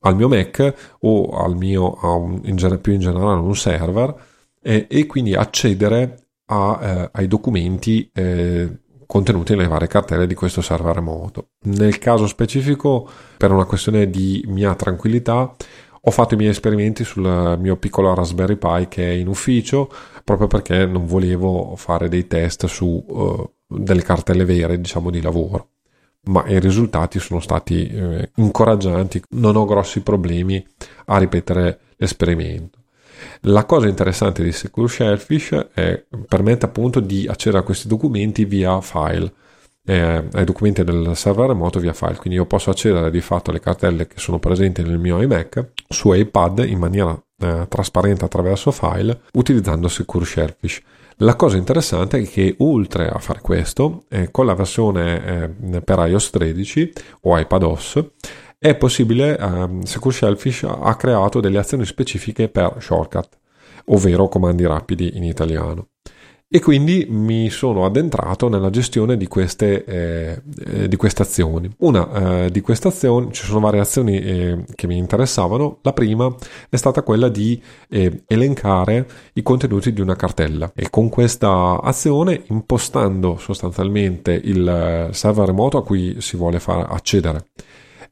al 0.01 0.15
mio 0.15 0.27
Mac 0.27 0.97
o 0.99 1.29
al 1.43 1.55
mio, 1.55 1.97
in, 2.43 2.77
più 2.79 2.93
in 2.93 2.99
generale, 2.99 3.39
a 3.39 3.41
un 3.41 3.55
server 3.55 4.13
e, 4.61 4.85
e 4.87 5.07
quindi 5.07 5.33
accedere 5.33 6.27
a, 6.45 6.79
eh, 6.81 7.09
ai 7.13 7.27
documenti 7.27 8.07
eh, 8.13 8.69
contenuti 9.09 9.55
nelle 9.55 9.67
varie 9.67 9.87
cartelle 9.87 10.27
di 10.27 10.35
questo 10.35 10.61
server 10.61 10.93
remoto. 10.93 11.53
Nel 11.63 11.97
caso 11.97 12.27
specifico, 12.27 13.09
per 13.37 13.51
una 13.51 13.65
questione 13.65 14.07
di 14.07 14.43
mia 14.45 14.75
tranquillità, 14.75 15.51
ho 16.01 16.11
fatto 16.11 16.35
i 16.35 16.37
miei 16.37 16.51
esperimenti 16.51 17.03
sul 17.03 17.57
mio 17.59 17.75
piccolo 17.77 18.13
Raspberry 18.13 18.57
Pi 18.57 18.87
che 18.87 19.09
è 19.09 19.13
in 19.13 19.27
ufficio 19.27 19.91
proprio 20.23 20.45
perché 20.45 20.85
non 20.85 21.07
volevo 21.07 21.73
fare 21.75 22.07
dei 22.07 22.27
test 22.27 22.67
su 22.67 22.85
uh, 22.85 23.51
delle 23.65 24.03
cartelle 24.03 24.45
vere, 24.45 24.79
diciamo, 24.79 25.09
di 25.09 25.23
lavoro. 25.23 25.69
Ma 26.25 26.45
i 26.45 26.59
risultati 26.59 27.17
sono 27.17 27.39
stati 27.39 27.87
eh, 27.87 28.29
incoraggianti, 28.35 29.23
non 29.29 29.55
ho 29.55 29.65
grossi 29.65 30.01
problemi 30.01 30.63
a 31.05 31.17
ripetere 31.17 31.79
l'esperimento. 31.95 32.78
La 33.41 33.65
cosa 33.65 33.87
interessante 33.87 34.43
di 34.43 34.51
Secure 34.51 34.87
Shellfish 34.87 35.67
è, 35.73 36.03
permette 36.27 36.65
appunto 36.65 36.99
di 36.99 37.27
accedere 37.27 37.61
a 37.61 37.65
questi 37.65 37.87
documenti 37.87 38.45
via 38.45 38.79
file, 38.81 39.31
eh, 39.85 40.23
ai 40.31 40.43
documenti 40.45 40.83
del 40.83 41.13
server 41.15 41.47
remoto 41.47 41.79
via 41.79 41.93
file, 41.93 42.17
quindi 42.17 42.35
io 42.37 42.45
posso 42.45 42.69
accedere 42.69 43.09
di 43.09 43.21
fatto 43.21 43.49
alle 43.49 43.59
cartelle 43.59 44.07
che 44.07 44.19
sono 44.19 44.39
presenti 44.39 44.83
nel 44.83 44.99
mio 44.99 45.21
iMac 45.21 45.71
su 45.87 46.13
iPad 46.13 46.65
in 46.67 46.77
maniera 46.77 47.19
eh, 47.39 47.65
trasparente 47.67 48.25
attraverso 48.25 48.71
file 48.71 49.21
utilizzando 49.33 49.87
Secure 49.87 50.25
Shellfish. 50.25 50.81
La 51.21 51.35
cosa 51.35 51.57
interessante 51.57 52.19
è 52.19 52.27
che 52.27 52.55
oltre 52.59 53.09
a 53.09 53.19
fare 53.19 53.41
questo, 53.41 54.05
eh, 54.09 54.31
con 54.31 54.45
la 54.45 54.53
versione 54.53 55.51
eh, 55.73 55.81
per 55.81 55.99
iOS 56.07 56.29
13 56.29 56.93
o 57.21 57.37
iPadOS, 57.37 58.03
è 58.59 58.75
possibile, 58.75 59.37
um, 59.39 59.81
Secure 59.83 60.13
Shellfish 60.13 60.63
ha 60.63 60.95
creato 60.97 61.39
delle 61.39 61.57
azioni 61.59 61.85
specifiche 61.85 62.49
per 62.49 62.75
shortcut. 62.79 63.37
ovvero 63.91 64.27
comandi 64.27 64.65
rapidi 64.67 65.17
in 65.17 65.23
italiano 65.23 65.87
e 66.51 66.59
quindi 66.59 67.05
mi 67.07 67.51
sono 67.51 67.85
addentrato 67.85 68.49
nella 68.49 68.71
gestione 68.71 69.17
di 69.17 69.27
queste, 69.27 69.83
eh, 69.85 70.87
di 70.87 70.95
queste 70.95 71.21
azioni. 71.21 71.71
Una 71.79 72.45
eh, 72.45 72.49
di 72.49 72.61
queste 72.61 72.87
azioni, 72.87 73.31
ci 73.31 73.45
sono 73.45 73.59
varie 73.59 73.79
azioni 73.79 74.19
eh, 74.19 74.65
che 74.73 74.87
mi 74.87 74.97
interessavano, 74.97 75.77
la 75.83 75.93
prima 75.93 76.33
è 76.67 76.75
stata 76.75 77.03
quella 77.03 77.29
di 77.29 77.61
eh, 77.87 78.23
elencare 78.25 79.07
i 79.33 79.43
contenuti 79.43 79.93
di 79.93 80.01
una 80.01 80.15
cartella 80.15 80.71
e 80.73 80.89
con 80.89 81.09
questa 81.09 81.79
azione 81.83 82.41
impostando 82.47 83.37
sostanzialmente 83.37 84.31
il 84.33 84.67
eh, 84.67 85.13
server 85.13 85.45
remoto 85.45 85.77
a 85.77 85.83
cui 85.83 86.15
si 86.19 86.35
vuole 86.35 86.59
far 86.59 86.87
accedere 86.89 87.45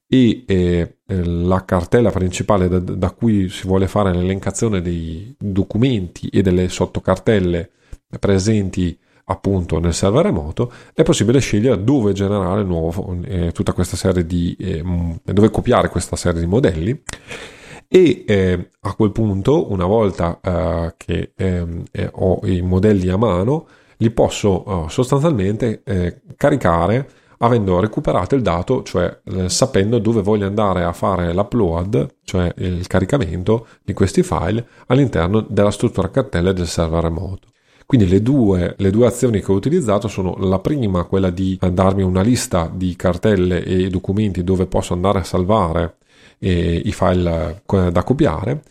e 0.08 0.44
eh, 0.46 0.96
la 1.06 1.66
cartella 1.66 2.12
principale 2.12 2.70
da, 2.70 2.80
da, 2.80 3.12
cui 3.12 3.50
si 3.50 3.68
vuole 3.68 3.88
fare 3.88 4.14
l'elencazione 4.14 4.82
dei 4.82 5.36
documenti 5.38 6.30
e 6.30 6.42
delle 6.42 6.70
sottocartelle 6.70 7.70
presenti 8.20 8.98
appunto 9.30 9.80
nel 9.80 9.94
server 9.94 10.24
remoto, 10.24 10.72
è 10.94 11.04
possibile 11.04 11.40
scegliere 11.40 11.84
dove 11.84 12.14
generare 12.14 12.64
nuovo, 12.64 13.18
eh, 13.24 13.52
tutta 13.52 13.74
questa 13.74 13.98
serie 13.98 14.26
di 14.26 14.56
eh, 14.58 14.82
dove 15.24 15.50
copiare 15.50 15.90
questa 15.90 16.16
serie 16.16 16.40
di 16.40 16.48
modelli. 16.48 17.02
E 17.90 18.24
eh, 18.28 18.70
a 18.82 18.94
quel 18.96 19.12
punto 19.12 19.72
una 19.72 19.86
volta 19.86 20.40
eh, 20.42 20.94
che 20.98 21.32
ehm, 21.36 21.84
eh, 21.92 22.10
ho 22.12 22.40
i 22.44 22.62
modelli 22.62 23.10
a 23.10 23.18
mano 23.18 23.68
li 23.98 24.12
posso 24.12 24.86
sostanzialmente 24.90 25.82
eh, 25.84 26.22
caricare 26.36 27.10
avendo 27.40 27.80
recuperato 27.80 28.36
il 28.36 28.42
dato, 28.42 28.84
cioè 28.84 29.20
sapendo 29.48 30.00
dove 30.00 30.22
voglio 30.22 30.48
andare 30.48 30.84
a 30.84 30.94
fare 30.94 31.34
l'upload, 31.34 32.16
cioè 32.24 32.52
il 32.58 32.88
caricamento 32.88 33.68
di 33.84 33.94
questi 33.94 34.24
file 34.24 34.66
all'interno 34.88 35.42
della 35.42 35.72
struttura 35.72 36.10
cartelle 36.10 36.54
del 36.54 36.68
server 36.68 37.04
remoto. 37.04 37.50
Quindi 37.88 38.10
le 38.10 38.22
due, 38.22 38.76
le 38.78 38.90
due, 38.90 39.08
azioni 39.08 39.40
che 39.40 39.50
ho 39.50 39.56
utilizzato 39.56 40.10
sono 40.10 40.36
la 40.40 40.60
prima, 40.60 41.06
quella 41.06 41.30
di 41.30 41.58
darmi 41.72 42.04
una 42.04 42.22
lista 42.22 42.70
di 42.72 42.98
cartelle 42.98 43.64
e 43.64 43.88
documenti 43.88 44.44
dove 44.44 44.66
posso 44.66 44.92
andare 44.92 45.20
a 45.20 45.24
salvare 45.24 45.96
eh, 46.40 46.82
i 46.84 46.92
file 46.92 47.64
eh, 47.66 47.92
da 47.92 48.04
copiare. 48.04 48.62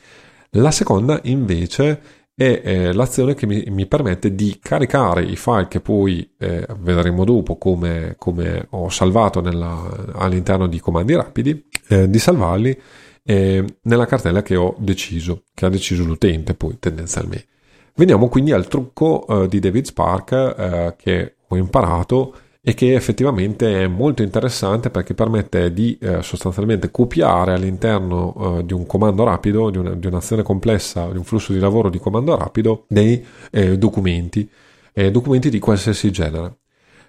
La 0.50 0.70
seconda 0.70 1.18
invece 1.24 2.00
è 2.37 2.61
eh, 2.62 2.92
l'azione 2.92 3.35
che 3.35 3.46
mi, 3.46 3.64
mi, 3.70 3.87
permette 3.87 4.35
di 4.35 4.59
caricare 4.61 5.22
i 5.22 5.37
file 5.37 5.68
che 5.68 5.81
poi 5.81 6.35
eh, 6.38 6.66
vedremo 6.81 7.25
dopo 7.25 7.57
come, 7.57 8.14
come 8.18 8.66
ho 8.70 8.90
salvato 8.90 9.40
nella, 9.40 10.12
all'interno 10.12 10.66
di 10.66 10.79
comandi 10.79 11.14
rapidi, 11.14 11.66
eh, 11.88 12.11
di 12.11 12.18
salvarli 12.18 12.79
eh, 13.25 13.64
nella 13.83 14.05
cartella 14.05 14.42
che 14.42 14.55
ho 14.55 14.75
deciso, 14.79 15.44
che 15.55 15.64
ha 15.64 15.70
deciso 15.70 16.05
l'utente 16.05 16.53
poi 16.53 16.77
tendenzialmente. 16.79 17.46
Veniamo 17.94 18.29
quindi 18.29 18.53
al 18.53 18.68
trucco 18.68 19.25
uh, 19.27 19.46
di 19.46 19.59
David 19.59 19.87
Spark 19.87 20.55
uh, 20.59 20.94
che 21.03 21.37
ho 21.49 21.57
imparato 21.57 22.35
e 22.68 22.74
che 22.74 22.94
effettivamente 22.94 23.85
è 23.85 23.87
molto 23.87 24.22
interessante 24.22 24.90
perché 24.90 25.14
permette 25.14 25.72
di 25.72 25.96
uh, 26.00 26.20
sostanzialmente 26.20 26.90
copiare 26.90 27.52
all'interno 27.52 28.61
di 28.64 28.72
un 28.72 28.87
comando 28.87 29.22
rapido, 29.22 29.70
di, 29.70 29.79
una, 29.79 29.94
di, 29.94 30.09
un'azione 30.09 30.42
complessa, 30.42 31.09
di 31.09 31.16
un 31.16 31.22
flusso 31.22 31.52
di 31.52 31.61
lavoro 31.61 31.90
di 31.90 32.00
comando 32.00 32.37
rapido, 32.37 32.87
dei 32.88 33.24
documenti, 33.79 34.50
documenti 35.12 35.48
di 35.48 35.61
qualsiasi 35.61 36.11
genere. 36.11 36.57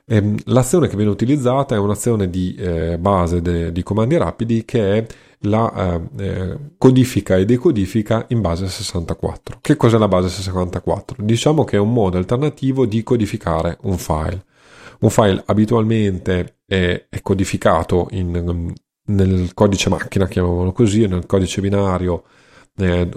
Ehm, 0.06 0.38
l'azione 0.46 0.88
che 0.88 0.96
viene 0.96 1.10
utilizzata 1.10 1.74
è 1.74 1.80
un'azione 1.80 2.30
di 2.30 2.56
base 3.00 3.42
de, 3.42 3.72
di 3.72 3.82
comandi 3.82 4.16
rapidi 4.16 4.64
che 4.64 4.98
è 4.98 5.06
la 5.42 6.00
eh, 6.18 6.24
eh, 6.24 6.58
codifica 6.78 7.36
e 7.36 7.46
decodifica 7.46 8.26
in 8.30 8.42
base 8.42 8.68
64. 8.68 9.60
Che 9.62 9.76
cos'è 9.76 9.98
la 9.98 10.08
base 10.08 10.30
64? 10.30 11.18
Diciamo 11.24 11.64
che 11.64 11.78
è 11.78 11.80
un 11.80 11.94
modo 11.94 12.18
alternativo 12.18 12.86
di 12.86 13.04
codificare 13.04 13.78
un 13.82 13.98
file. 13.98 14.46
Un 15.00 15.10
file 15.10 15.44
abitualmente 15.46 16.60
è, 16.66 17.06
è 17.10 17.22
codificato 17.22 18.08
in, 18.12 18.74
nel 19.08 19.54
codice 19.54 19.90
macchina, 19.90 20.28
chiamiamolo 20.28 20.72
così, 20.72 21.08
nel 21.08 21.26
codice 21.26 21.62
binario 21.62 22.24
eh, 22.80 23.10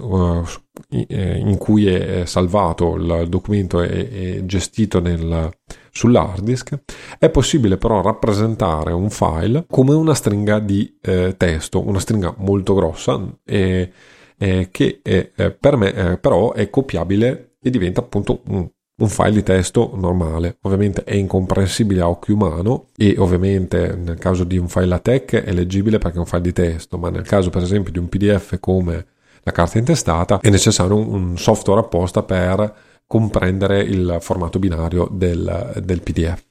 eh, 0.89 1.37
in 1.37 1.57
cui 1.57 1.87
è 1.87 2.25
salvato 2.25 2.95
il 2.95 3.27
documento 3.29 3.81
e 3.81 4.41
gestito 4.45 4.99
nel, 4.99 5.51
sull'hard 5.91 6.41
disk, 6.43 6.81
è 7.19 7.29
possibile 7.29 7.77
però 7.77 8.01
rappresentare 8.01 8.91
un 8.91 9.09
file 9.09 9.65
come 9.69 9.93
una 9.93 10.13
stringa 10.13 10.59
di 10.59 10.97
eh, 11.01 11.35
testo, 11.37 11.85
una 11.85 11.99
stringa 11.99 12.33
molto 12.37 12.73
grossa 12.73 13.21
eh, 13.45 13.91
eh, 14.37 14.69
che 14.71 14.99
è, 15.03 15.51
per 15.51 15.75
me 15.75 15.93
eh, 15.93 16.17
però 16.17 16.53
è 16.53 16.69
copiabile 16.69 17.57
e 17.61 17.69
diventa 17.69 17.99
appunto 17.99 18.41
un, 18.47 18.67
un 19.01 19.09
file 19.09 19.31
di 19.31 19.43
testo 19.43 19.91
normale. 19.95 20.57
Ovviamente 20.61 21.03
è 21.03 21.15
incomprensibile 21.15 22.01
a 22.01 22.09
occhio 22.09 22.35
umano 22.35 22.87
e 22.95 23.15
ovviamente 23.17 23.95
nel 23.95 24.17
caso 24.17 24.43
di 24.43 24.57
un 24.57 24.67
file 24.67 24.85
LaTeX 24.85 25.43
è 25.43 25.51
leggibile 25.51 25.97
perché 25.97 26.17
è 26.17 26.19
un 26.19 26.25
file 26.25 26.41
di 26.41 26.53
testo, 26.53 26.97
ma 26.97 27.09
nel 27.09 27.23
caso 27.23 27.49
per 27.49 27.63
esempio 27.63 27.91
di 27.91 27.99
un 27.99 28.07
PDF 28.07 28.59
come 28.59 29.05
la 29.43 29.51
carta 29.51 29.79
intestata 29.79 30.39
è 30.39 30.49
necessario 30.49 30.95
un, 30.95 31.37
software 31.37 31.79
apposta 31.81 32.21
per 32.21 32.73
comprendere 33.07 33.81
il 33.81 34.17
formato 34.21 34.59
binario 34.59 35.07
del, 35.11 35.81
del 35.83 36.01
PDF. 36.01 36.43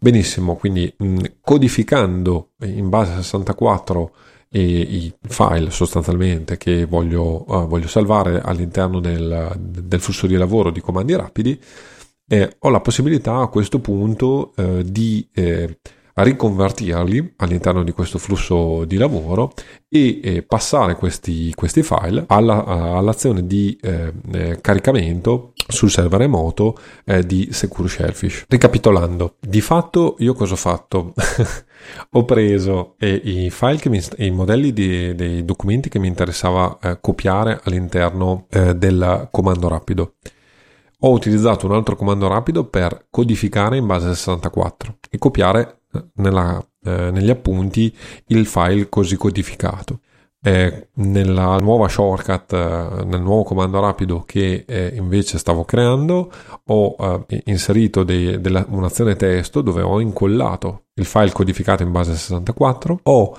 Benissimo, 0.00 0.56
quindi 0.56 0.92
mh, 0.96 1.24
codificando 1.40 2.50
in 2.62 2.88
base 2.88 3.14
64 3.14 4.10
e 4.50 4.62
i 4.62 5.14
file 5.20 5.70
sostanzialmente 5.70 6.56
che 6.56 6.86
voglio, 6.86 7.44
uh, 7.46 7.66
voglio 7.66 7.88
salvare 7.88 8.40
all'interno 8.40 8.98
del, 9.00 9.54
del, 9.58 10.00
flusso 10.00 10.26
di 10.26 10.36
lavoro 10.36 10.70
di 10.70 10.80
comandi 10.80 11.14
rapidi, 11.14 11.60
eh, 12.26 12.56
ho 12.58 12.68
la 12.68 12.80
possibilità 12.80 13.36
a 13.36 13.48
questo 13.48 13.78
punto 13.78 14.52
eh, 14.56 14.84
di 14.84 15.28
eh, 15.32 15.78
riconvertirli 16.22 17.34
all'interno 17.36 17.82
di 17.82 17.92
questo 17.92 18.18
flusso 18.18 18.84
di 18.84 18.96
lavoro 18.96 19.52
e 19.88 20.20
eh, 20.22 20.42
passare 20.42 20.96
questi, 20.96 21.52
questi 21.54 21.82
file 21.82 22.24
alla, 22.26 22.64
all'azione 22.64 23.46
di 23.46 23.78
eh, 23.80 24.12
eh, 24.32 24.60
caricamento 24.60 25.52
sul 25.68 25.90
server 25.90 26.20
remoto 26.20 26.76
eh, 27.04 27.24
di 27.24 27.48
Secure 27.52 27.88
Shellfish. 27.88 28.44
Ricapitolando, 28.48 29.36
di 29.40 29.60
fatto 29.60 30.16
io 30.18 30.34
cosa 30.34 30.54
ho 30.54 30.56
fatto? 30.56 31.14
ho 32.12 32.24
preso 32.24 32.94
eh, 32.98 33.20
i 33.24 33.50
file 33.50 33.80
mi, 33.86 34.02
i 34.18 34.30
modelli 34.30 34.72
di, 34.72 35.14
dei 35.14 35.44
documenti 35.44 35.88
che 35.88 35.98
mi 35.98 36.08
interessava 36.08 36.78
eh, 36.82 36.98
copiare 37.00 37.60
all'interno 37.64 38.46
del 38.48 39.28
comando 39.30 39.68
rapido 39.68 40.14
ho 41.00 41.12
utilizzato 41.12 41.66
un 41.66 41.74
altro 41.74 41.94
comando 41.94 42.26
rapido 42.26 42.64
per 42.64 43.06
codificare 43.08 43.76
in 43.76 43.86
base 43.86 44.08
64 44.08 44.96
e 45.08 45.18
copiare 45.18 45.77
nella, 46.14 46.64
eh, 46.84 47.10
negli 47.10 47.30
appunti 47.30 47.94
il 48.28 48.46
file 48.46 48.88
così 48.88 49.16
codificato. 49.16 50.00
Eh, 50.40 50.90
nella 50.94 51.56
nuova 51.56 51.88
shortcut, 51.88 52.52
eh, 52.52 53.04
nel 53.04 53.20
nuovo 53.20 53.42
comando 53.42 53.80
rapido 53.80 54.22
che 54.24 54.64
eh, 54.66 54.92
invece 54.94 55.36
stavo 55.36 55.64
creando, 55.64 56.30
ho 56.66 57.24
eh, 57.28 57.42
inserito 57.46 58.04
dei, 58.04 58.40
della, 58.40 58.64
un'azione 58.68 59.16
testo 59.16 59.62
dove 59.62 59.82
ho 59.82 60.00
incollato 60.00 60.84
il 60.94 61.06
file 61.06 61.32
codificato 61.32 61.82
in 61.82 61.90
base 61.90 62.12
64. 62.12 63.00
Ho 63.02 63.36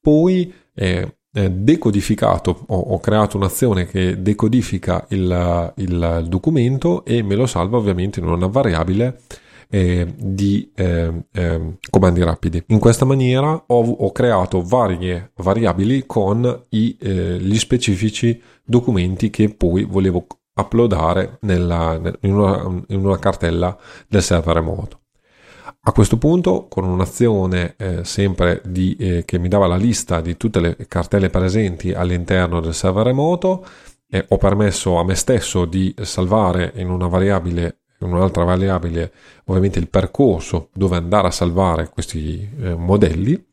poi 0.00 0.52
eh, 0.74 1.14
decodificato, 1.32 2.64
ho, 2.66 2.76
ho, 2.76 2.98
creato 2.98 3.36
un'azione 3.36 3.86
che 3.86 4.20
decodifica 4.20 5.04
il, 5.10 5.72
il 5.76 6.24
documento 6.28 7.04
e 7.04 7.22
me 7.22 7.36
lo 7.36 7.46
salva 7.46 7.76
ovviamente 7.76 8.18
in 8.18 8.26
una 8.26 8.48
variabile 8.48 9.20
eh, 9.70 10.12
di 10.16 10.70
eh, 10.74 11.24
eh, 11.32 11.76
comandi 11.88 12.22
rapidi. 12.22 12.62
In 12.66 12.78
questa 12.78 13.04
maniera 13.04 13.50
ho, 13.50 13.90
ho 13.90 14.12
creato 14.12 14.62
varie 14.62 15.30
variabili 15.36 16.04
con 16.06 16.64
i, 16.70 16.96
eh, 17.00 17.38
gli 17.38 17.58
specifici 17.58 18.40
documenti 18.64 19.30
che 19.30 19.48
poi 19.54 19.84
volevo 19.84 20.26
uploadare 20.54 21.38
nella, 21.42 21.98
in, 22.20 22.34
una, 22.34 22.82
in, 22.88 23.04
una, 23.04 23.18
cartella 23.18 23.76
del 24.08 24.22
server 24.22 24.56
remoto. 24.56 24.98
A 25.82 25.92
questo 25.92 26.18
punto, 26.18 26.66
con 26.68 26.84
un'azione 26.84 27.74
eh, 27.78 28.04
sempre 28.04 28.60
di, 28.66 28.96
eh, 28.96 29.24
che 29.24 29.38
mi 29.38 29.48
dava 29.48 29.66
la 29.66 29.76
lista 29.76 30.20
di 30.20 30.36
tutte 30.36 30.60
le 30.60 30.76
cartelle 30.88 31.30
presenti 31.30 31.92
all'interno 31.92 32.60
del 32.60 32.74
server 32.74 33.06
remoto, 33.06 33.64
eh, 34.10 34.26
ho 34.28 34.36
permesso 34.36 34.98
a 34.98 35.04
me 35.04 35.14
stesso 35.14 35.64
di 35.64 35.94
salvare 36.02 36.72
in 36.76 36.90
una 36.90 37.06
variabile 37.06 37.79
un'altra 38.04 38.44
variabile 38.44 39.12
ovviamente 39.44 39.78
il 39.78 39.88
percorso 39.88 40.68
dove 40.72 40.96
andare 40.96 41.28
a 41.28 41.32
salvare 41.32 41.88
questi 41.88 42.48
eh, 42.60 42.74
modelli 42.74 43.44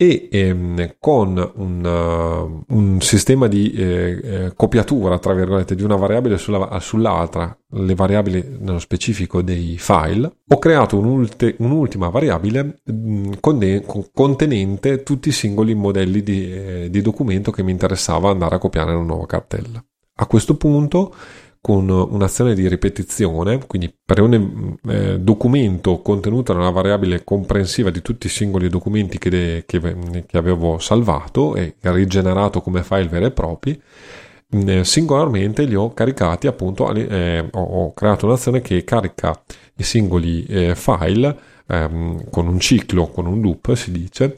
e 0.00 0.28
ehm, 0.30 0.94
con 1.00 1.52
un, 1.56 1.84
uh, 1.84 2.72
un, 2.72 3.00
sistema 3.00 3.48
di 3.48 3.72
eh, 3.72 4.20
eh, 4.22 4.52
copiatura 4.54 5.18
tra 5.18 5.34
virgolette 5.34 5.74
di 5.74 5.82
una 5.82 5.96
variabile 5.96 6.38
sulla, 6.38 6.78
sull'altra 6.78 7.58
le 7.70 7.96
variabili 7.96 8.58
nello 8.60 8.78
specifico 8.78 9.42
dei 9.42 9.76
file 9.76 10.30
ho 10.46 10.58
creato 10.60 10.96
un'ultima 10.96 12.10
variabile 12.10 12.78
mh, 12.84 12.92
mm, 12.92 13.78
contenente 14.12 15.02
tutti 15.02 15.30
i 15.30 15.32
singoli 15.32 15.74
modelli 15.74 16.22
di, 16.22 16.52
eh, 16.52 16.90
di 16.90 17.02
documento 17.02 17.50
che 17.50 17.64
mi 17.64 17.72
interessava 17.72 18.30
andare 18.30 18.54
a 18.54 18.58
copiare 18.58 18.92
in 18.92 18.98
una 18.98 19.06
nuova 19.06 19.26
cartella. 19.26 19.84
A 20.20 20.26
questo 20.26 20.56
punto 20.56 21.12
con 21.60 21.88
un'azione 21.88 22.54
di 22.54 22.68
ripetizione, 22.68 23.64
quindi 23.66 23.94
per 24.04 24.20
ogni 24.20 24.76
eh, 24.88 25.18
documento 25.18 26.00
contenuto 26.00 26.52
nella 26.52 26.70
variabile 26.70 27.24
comprensiva 27.24 27.90
di 27.90 28.02
tutti 28.02 28.26
i 28.26 28.30
singoli 28.30 28.68
documenti 28.68 29.18
che, 29.18 29.30
de- 29.30 29.64
che, 29.66 29.80
che 30.26 30.36
avevo 30.36 30.78
salvato 30.78 31.54
e 31.54 31.74
rigenerato 31.80 32.60
come 32.60 32.82
file 32.82 33.08
veri 33.08 33.26
e 33.26 33.30
propri, 33.30 33.80
eh, 34.50 34.84
singolarmente 34.84 35.64
li 35.64 35.74
ho 35.74 35.92
caricati 35.92 36.46
appunto, 36.46 36.92
eh, 36.94 37.46
ho, 37.50 37.62
ho, 37.62 37.92
creato 37.92 38.26
un'azione 38.26 38.60
che 38.60 38.82
carica 38.84 39.38
i 39.76 39.82
singoli 39.82 40.44
eh, 40.46 40.74
file 40.74 41.36
ehm, 41.66 42.30
con 42.30 42.46
un 42.48 42.58
ciclo, 42.58 43.08
con 43.08 43.26
un 43.26 43.40
loop 43.40 43.74
si 43.74 43.92
dice, 43.92 44.34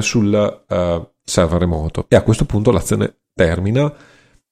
sul 0.00 0.64
eh, 0.68 1.08
server 1.22 1.60
remoto. 1.60 2.06
E 2.08 2.16
a 2.16 2.22
questo 2.22 2.44
punto 2.44 2.70
l'azione 2.70 3.18
termina 3.32 3.92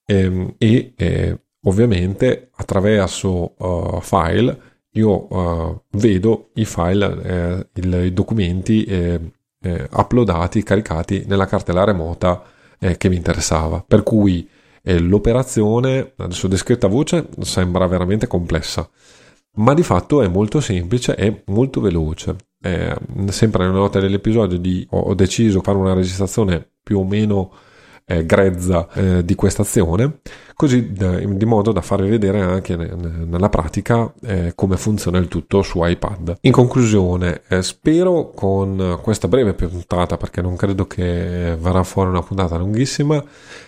ehm, 0.04 0.54
e 0.58 0.92
eh, 0.96 1.40
ovviamente 1.64 2.50
attraverso 2.54 3.54
uh, 3.56 4.00
file 4.00 4.70
io 4.92 5.34
uh, 5.34 5.82
vedo 5.92 6.50
i 6.54 6.64
file, 6.64 7.22
eh, 7.22 7.66
il, 7.80 8.04
i 8.04 8.12
documenti 8.12 8.84
eh, 8.84 9.20
eh, 9.62 9.88
uploadati, 9.90 10.62
caricati 10.62 11.24
nella 11.26 11.46
cartella 11.46 11.84
remota 11.84 12.42
eh, 12.78 12.96
che 12.96 13.08
mi 13.08 13.16
interessava. 13.16 13.82
Per 13.86 14.02
cui 14.02 14.48
l'operazione, 14.84 16.12
adesso 16.16 16.48
descritta 16.48 16.88
a 16.88 16.90
voce, 16.90 17.28
sembra 17.40 17.86
veramente 17.86 18.26
complessa, 18.26 18.88
ma 19.54 19.74
di 19.74 19.84
fatto 19.84 20.22
è 20.22 20.28
molto 20.28 20.60
semplice 20.60 21.14
e 21.14 21.42
molto 21.46 21.80
veloce. 21.80 22.34
sempre 23.28 23.64
nelle 23.64 23.78
note 23.78 24.00
dell'episodio 24.00 24.58
di, 24.58 24.84
ho, 24.90 24.98
ho 24.98 25.14
deciso 25.14 25.58
di 25.58 25.64
fare 25.64 25.78
una 25.78 25.94
registrazione 25.94 26.66
più 26.82 26.98
o 26.98 27.04
meno 27.04 27.52
eh, 28.04 28.26
grezza 28.26 28.88
eh, 28.92 29.24
di 29.24 29.34
questa 29.34 29.62
azione, 29.62 30.18
così 30.54 30.92
di 30.92 31.44
modo 31.44 31.72
da 31.72 31.80
farvi 31.80 32.08
vedere 32.08 32.40
anche 32.40 32.76
nella 32.76 33.48
pratica 33.48 34.12
eh, 34.22 34.52
come 34.54 34.76
funziona 34.76 35.18
il 35.18 35.28
tutto 35.28 35.62
su 35.62 35.84
iPad. 35.84 36.38
In 36.42 36.52
conclusione, 36.52 37.42
eh, 37.48 37.62
spero 37.62 38.30
con 38.34 38.98
questa 39.02 39.28
breve 39.28 39.54
puntata, 39.54 40.16
perché 40.16 40.40
non 40.40 40.56
credo 40.56 40.86
che 40.86 41.56
verrà 41.58 41.82
fuori 41.82 42.10
una 42.10 42.22
puntata 42.22 42.56
lunghissima, 42.56 43.22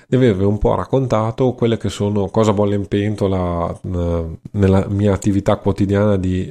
di 0.06 0.16
avervi 0.16 0.44
un 0.44 0.58
po' 0.58 0.74
raccontato 0.74 1.54
quelle 1.54 1.76
che 1.76 1.88
sono 1.88 2.28
cosa 2.28 2.52
bolle 2.52 2.74
in 2.74 2.86
pentola 2.86 3.72
eh, 3.72 4.24
nella 4.52 4.86
mia 4.88 5.12
attività 5.12 5.56
quotidiana 5.56 6.16
di 6.16 6.50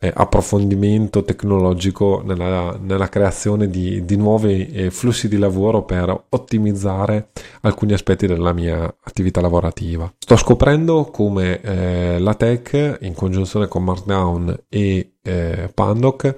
eh, 0.00 0.12
approfondimento 0.14 1.24
tecnologico 1.24 2.22
nella, 2.24 2.78
nella 2.80 3.08
creazione 3.08 3.68
di, 3.68 4.04
di 4.04 4.16
nuovi 4.16 4.70
eh, 4.70 4.90
flussi 4.90 5.28
di 5.28 5.36
lavoro 5.36 5.84
per 5.84 6.26
ottimizzare 6.28 7.30
alcuni 7.62 7.92
aspetti 7.92 8.26
della 8.26 8.52
mia 8.52 8.82
attività 9.02 9.40
lavorativa. 9.40 10.12
Sto 10.18 10.36
scoprendo 10.36 11.06
come 11.06 11.60
eh, 11.60 12.18
la 12.18 12.34
tech 12.34 12.98
in 13.00 13.14
congiunzione 13.14 13.66
con 13.66 13.84
Markdown 13.84 14.64
e 14.68 15.14
eh, 15.22 15.70
Pandoc 15.74 16.36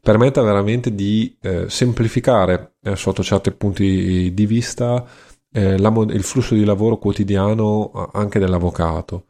permetta 0.00 0.42
veramente 0.42 0.94
di 0.94 1.36
eh, 1.40 1.68
semplificare 1.68 2.74
eh, 2.82 2.96
sotto 2.96 3.22
certi 3.22 3.50
punti 3.52 4.32
di 4.32 4.46
vista 4.46 5.04
la, 5.52 5.92
il 6.10 6.22
flusso 6.22 6.54
di 6.54 6.62
lavoro 6.64 6.98
quotidiano 6.98 7.90
anche 8.12 8.38
dell'avvocato 8.38 9.24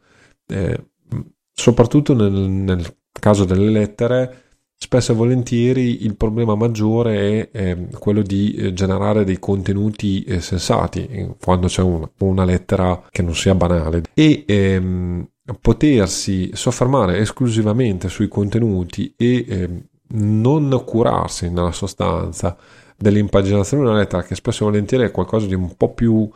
soprattutto 1.51 2.13
nel, 2.13 2.31
nel, 2.31 2.95
caso 3.19 3.45
delle 3.45 3.69
lettere, 3.69 4.43
spesso 4.75 5.11
e 5.11 5.15
volentieri 5.15 6.03
il 6.05 6.15
problema 6.15 6.55
maggiore 6.55 7.49
è 7.51 7.57
eh, 7.57 7.87
quello 7.99 8.21
di 8.21 8.53
eh, 8.53 8.73
generare 8.73 9.23
dei 9.23 9.37
contenuti 9.37 10.23
eh, 10.23 10.41
sensati 10.41 11.35
quando 11.39 11.67
c'è 11.67 11.81
un, 11.81 12.07
una 12.19 12.45
lettera 12.45 13.03
che 13.09 13.21
non 13.21 13.35
sia 13.35 13.53
banale. 13.53 14.03
E 14.13 14.43
ehm, 14.47 15.27
potersi 15.59 16.49
soffermare 16.53 17.19
esclusivamente 17.19 18.09
sui 18.09 18.27
contenuti 18.27 19.13
e 19.17 19.45
ehm, 19.47 19.81
non 20.13 20.81
curarsi 20.85 21.49
nella 21.49 21.71
sostanza 21.71 22.57
dell'impaginazione 22.97 23.83
di 23.83 23.89
una 23.89 23.97
lettera 23.99 24.23
che 24.23 24.35
spesso 24.35 24.63
e 24.63 24.67
volentieri 24.67 25.05
è 25.05 25.11
qualcosa 25.11 25.47
di 25.47 25.55
un 25.55 25.75
po' 25.75 25.93
più, 25.93 26.29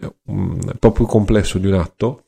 eh, 0.00 0.14
un 0.26 0.74
po 0.78 0.92
più 0.92 1.06
complesso 1.06 1.58
di 1.58 1.66
un 1.66 1.74
atto 1.74 2.24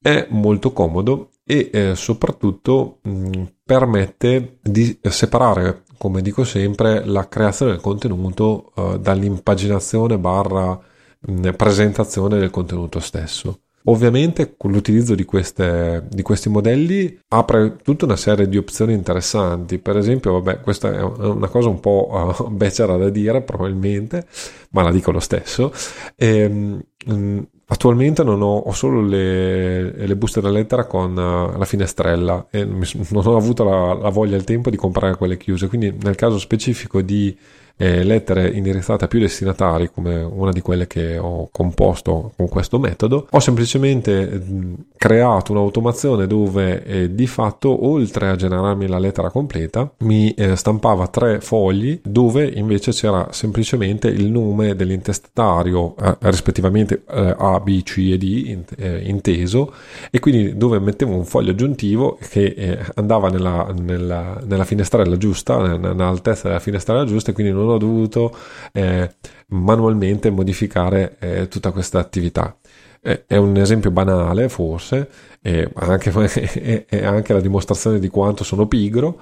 è 0.00 0.26
molto 0.30 0.72
comodo 0.72 1.30
e 1.44 1.70
eh, 1.72 1.94
soprattutto 1.94 2.98
mh, 3.02 3.42
permette 3.64 4.58
di 4.62 4.98
separare, 5.02 5.82
come 5.98 6.22
dico 6.22 6.44
sempre, 6.44 7.04
la 7.04 7.28
creazione 7.28 7.72
del 7.72 7.80
contenuto 7.80 8.72
eh, 8.76 8.98
dall'impaginazione 9.00 10.18
barra 10.18 10.78
mh, 11.20 11.50
presentazione 11.50 12.38
del 12.38 12.50
contenuto 12.50 13.00
stesso. 13.00 13.60
Ovviamente 13.84 14.54
con 14.56 14.70
l'utilizzo 14.70 15.16
di, 15.16 15.24
queste, 15.24 16.06
di, 16.08 16.22
questi 16.22 16.48
modelli 16.48 17.18
apre 17.28 17.78
tutta 17.82 18.04
una 18.04 18.14
serie 18.14 18.48
di 18.48 18.56
opzioni 18.56 18.92
interessanti, 18.92 19.78
per 19.78 19.96
esempio, 19.96 20.34
vabbè, 20.34 20.60
questa 20.60 20.92
è 20.92 21.02
una 21.02 21.48
cosa 21.48 21.68
un 21.68 21.80
po' 21.80 22.36
uh, 22.38 22.50
becera 22.54 22.96
da 22.96 23.08
dire 23.08 23.42
probabilmente, 23.42 24.24
ma 24.70 24.82
la 24.82 24.92
dico 24.92 25.10
lo 25.10 25.18
stesso. 25.18 25.72
E, 26.14 26.48
mh, 26.48 27.38
Attualmente 27.72 28.22
non 28.22 28.42
ho, 28.42 28.58
ho 28.58 28.72
solo 28.72 29.00
le, 29.00 29.92
le, 29.92 30.16
buste 30.16 30.42
da 30.42 30.50
lettera 30.50 30.84
con 30.84 31.12
uh, 31.12 31.56
la 31.56 31.64
finestrella 31.64 32.48
e 32.50 32.66
non 32.66 33.26
ho 33.26 33.34
avuto 33.34 33.64
la, 33.64 33.94
la 33.94 34.10
voglia 34.10 34.34
e 34.34 34.38
il 34.38 34.44
tempo 34.44 34.68
di 34.68 34.76
comprare 34.76 35.16
quelle 35.16 35.38
chiuse, 35.38 35.68
quindi 35.68 35.90
nel 36.02 36.14
caso 36.14 36.38
specifico 36.38 37.00
di 37.00 37.34
eh, 37.76 38.02
lettere 38.04 38.48
indirizzate 38.48 39.04
a 39.04 39.08
più 39.08 39.18
destinatari, 39.18 39.90
come 39.90 40.22
una 40.22 40.50
di 40.50 40.60
quelle 40.60 40.86
che 40.86 41.18
ho 41.18 41.48
composto 41.50 42.32
con 42.36 42.48
questo 42.48 42.78
metodo, 42.78 43.26
ho 43.30 43.40
semplicemente 43.40 44.26
mh, 44.26 44.74
creato 44.96 45.52
un'automazione 45.52 46.26
dove 46.26 46.84
eh, 46.84 47.14
di 47.14 47.26
fatto, 47.26 47.86
oltre 47.86 48.28
a 48.28 48.36
generarmi 48.36 48.86
la 48.86 48.98
lettera 48.98 49.30
completa, 49.30 49.90
mi 49.98 50.32
eh, 50.34 50.56
stampava 50.56 51.08
tre 51.08 51.40
fogli 51.40 52.00
dove 52.02 52.44
invece 52.46 52.92
c'era 52.92 53.28
semplicemente 53.30 54.08
il 54.08 54.30
nome 54.30 54.76
dell'intestatario, 54.76 55.96
eh, 55.96 56.16
rispettivamente 56.20 57.02
eh, 57.10 57.34
A, 57.36 57.60
B, 57.60 57.82
C 57.82 58.10
e 58.12 58.18
D, 58.18 58.58
eh, 58.76 59.02
inteso, 59.04 59.72
e 60.10 60.20
quindi 60.20 60.56
dove 60.56 60.78
mettevo 60.78 61.14
un 61.14 61.24
foglio 61.24 61.50
aggiuntivo 61.50 62.18
che 62.28 62.78
andava 62.94 63.28
nella, 63.28 63.72
nella, 63.76 64.40
nella 64.44 64.64
finestrella 64.64 65.16
giusta, 65.16 65.76
nell'altezza 65.76 66.48
della 66.48 66.60
finestrella 66.60 67.04
giusta, 67.04 67.30
e 67.30 67.34
quindi 67.34 67.52
non 67.52 67.66
ho 67.74 67.78
dovuto 67.78 68.36
eh, 68.72 69.10
manualmente 69.48 70.30
modificare 70.30 71.16
eh, 71.18 71.48
tutta 71.48 71.70
questa 71.70 71.98
attività. 71.98 72.56
Eh, 73.04 73.24
è 73.26 73.36
un 73.36 73.56
esempio 73.56 73.90
banale, 73.90 74.48
forse, 74.48 75.08
è 75.42 75.68
anche, 75.74 76.86
è 76.86 77.04
anche, 77.04 77.32
la 77.32 77.40
dimostrazione 77.40 77.98
di 77.98 78.08
quanto 78.08 78.44
sono 78.44 78.68
pigro, 78.68 79.20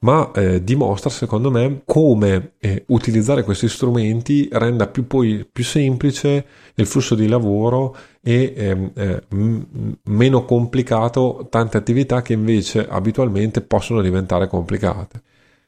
ma 0.00 0.30
eh, 0.34 0.64
dimostra, 0.64 1.08
secondo 1.08 1.48
me, 1.50 1.82
come 1.84 2.54
eh, 2.58 2.84
utilizzare 2.88 3.44
questi 3.44 3.68
strumenti 3.68 4.48
renda 4.50 4.88
più, 4.88 5.06
poi, 5.06 5.46
più 5.50 5.62
semplice 5.62 6.44
il 6.74 6.86
flusso 6.86 7.14
di 7.14 7.28
lavoro 7.28 7.94
e 8.20 8.54
ehm, 8.56 8.90
eh, 8.94 9.22
m- 9.36 9.96
meno 10.04 10.44
complicato 10.44 11.46
tante 11.48 11.76
attività 11.76 12.22
che 12.22 12.32
invece 12.32 12.88
abitualmente 12.88 13.60
possono 13.60 14.00
diventare 14.02 14.48
complicate. 14.48 15.22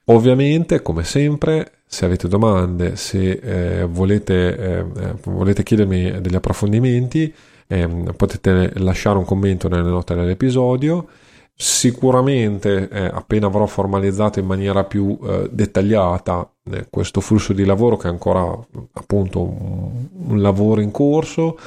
Ovviamente, 0.06 0.82
come 0.82 1.02
sempre, 1.02 1.72
se 1.86 2.04
avete 2.04 2.28
domande, 2.28 2.96
se 2.96 3.30
eh, 3.30 3.84
volete, 3.84 4.56
eh, 4.56 4.78
eh 4.78 5.14
volete, 5.24 5.62
chiedermi 5.62 6.20
degli 6.20 6.34
approfondimenti, 6.34 7.32
ehm, 7.66 8.12
potete 8.14 8.72
lasciare 8.80 9.16
un 9.16 9.24
commento 9.24 9.68
nelle 9.68 9.88
note 9.88 10.14
dell'episodio. 10.14 11.06
Sicuramente, 11.54 12.88
eh, 12.90 13.04
appena 13.06 13.46
avrò 13.46 13.64
formalizzato 13.64 14.40
in 14.40 14.46
maniera 14.46 14.84
più 14.84 15.18
eh, 15.22 15.48
dettagliata 15.50 16.50
eh, 16.70 16.86
questo 16.90 17.22
flusso 17.22 17.54
di 17.54 17.64
lavoro, 17.64 17.96
che 17.96 18.08
è 18.08 18.10
ancora 18.10 18.58
appunto 18.92 19.40
un, 19.40 20.08
un 20.12 20.42
lavoro 20.42 20.82
in 20.82 20.90
corso, 20.90 21.58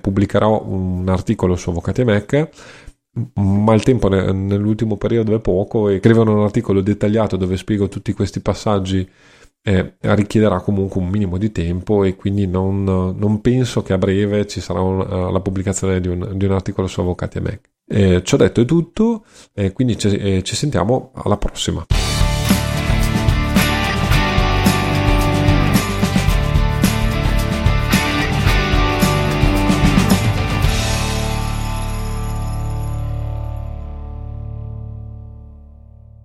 pubblicherò 0.00 0.64
un 0.64 1.06
articolo 1.10 1.56
su 1.56 1.68
Avvocati 1.68 2.04
Mac 2.04 2.48
ma 3.34 3.74
il 3.74 3.82
tempo 3.82 4.08
nell'ultimo 4.08 4.96
periodo 4.96 5.34
è 5.34 5.40
poco 5.40 5.88
e 5.88 5.98
scrivere 5.98 6.30
un 6.30 6.42
articolo 6.42 6.80
dettagliato 6.80 7.36
dove 7.36 7.56
spiego 7.56 7.88
tutti 7.88 8.12
questi 8.12 8.40
passaggi 8.40 9.08
eh, 9.66 9.94
richiederà 10.00 10.60
comunque 10.60 11.00
un 11.00 11.08
minimo 11.08 11.38
di 11.38 11.50
tempo 11.50 12.04
e 12.04 12.16
quindi 12.16 12.46
non, 12.46 12.84
non 12.84 13.40
penso 13.40 13.82
che 13.82 13.94
a 13.94 13.98
breve 13.98 14.46
ci 14.46 14.60
sarà 14.60 14.80
un, 14.80 14.98
la 15.32 15.40
pubblicazione 15.40 16.00
di 16.00 16.08
un, 16.08 16.32
di 16.34 16.44
un, 16.44 16.52
articolo 16.52 16.86
su 16.86 17.00
Avvocati 17.00 17.38
e 17.38 17.40
Mac. 17.40 17.60
Eh, 17.86 18.22
ci 18.22 18.34
ho 18.34 18.36
detto 18.36 18.60
è 18.60 18.64
tutto, 18.64 19.24
eh, 19.54 19.72
quindi 19.72 19.96
ci, 19.96 20.08
eh, 20.16 20.42
ci 20.42 20.54
sentiamo 20.54 21.12
alla 21.14 21.38
prossima. 21.38 21.86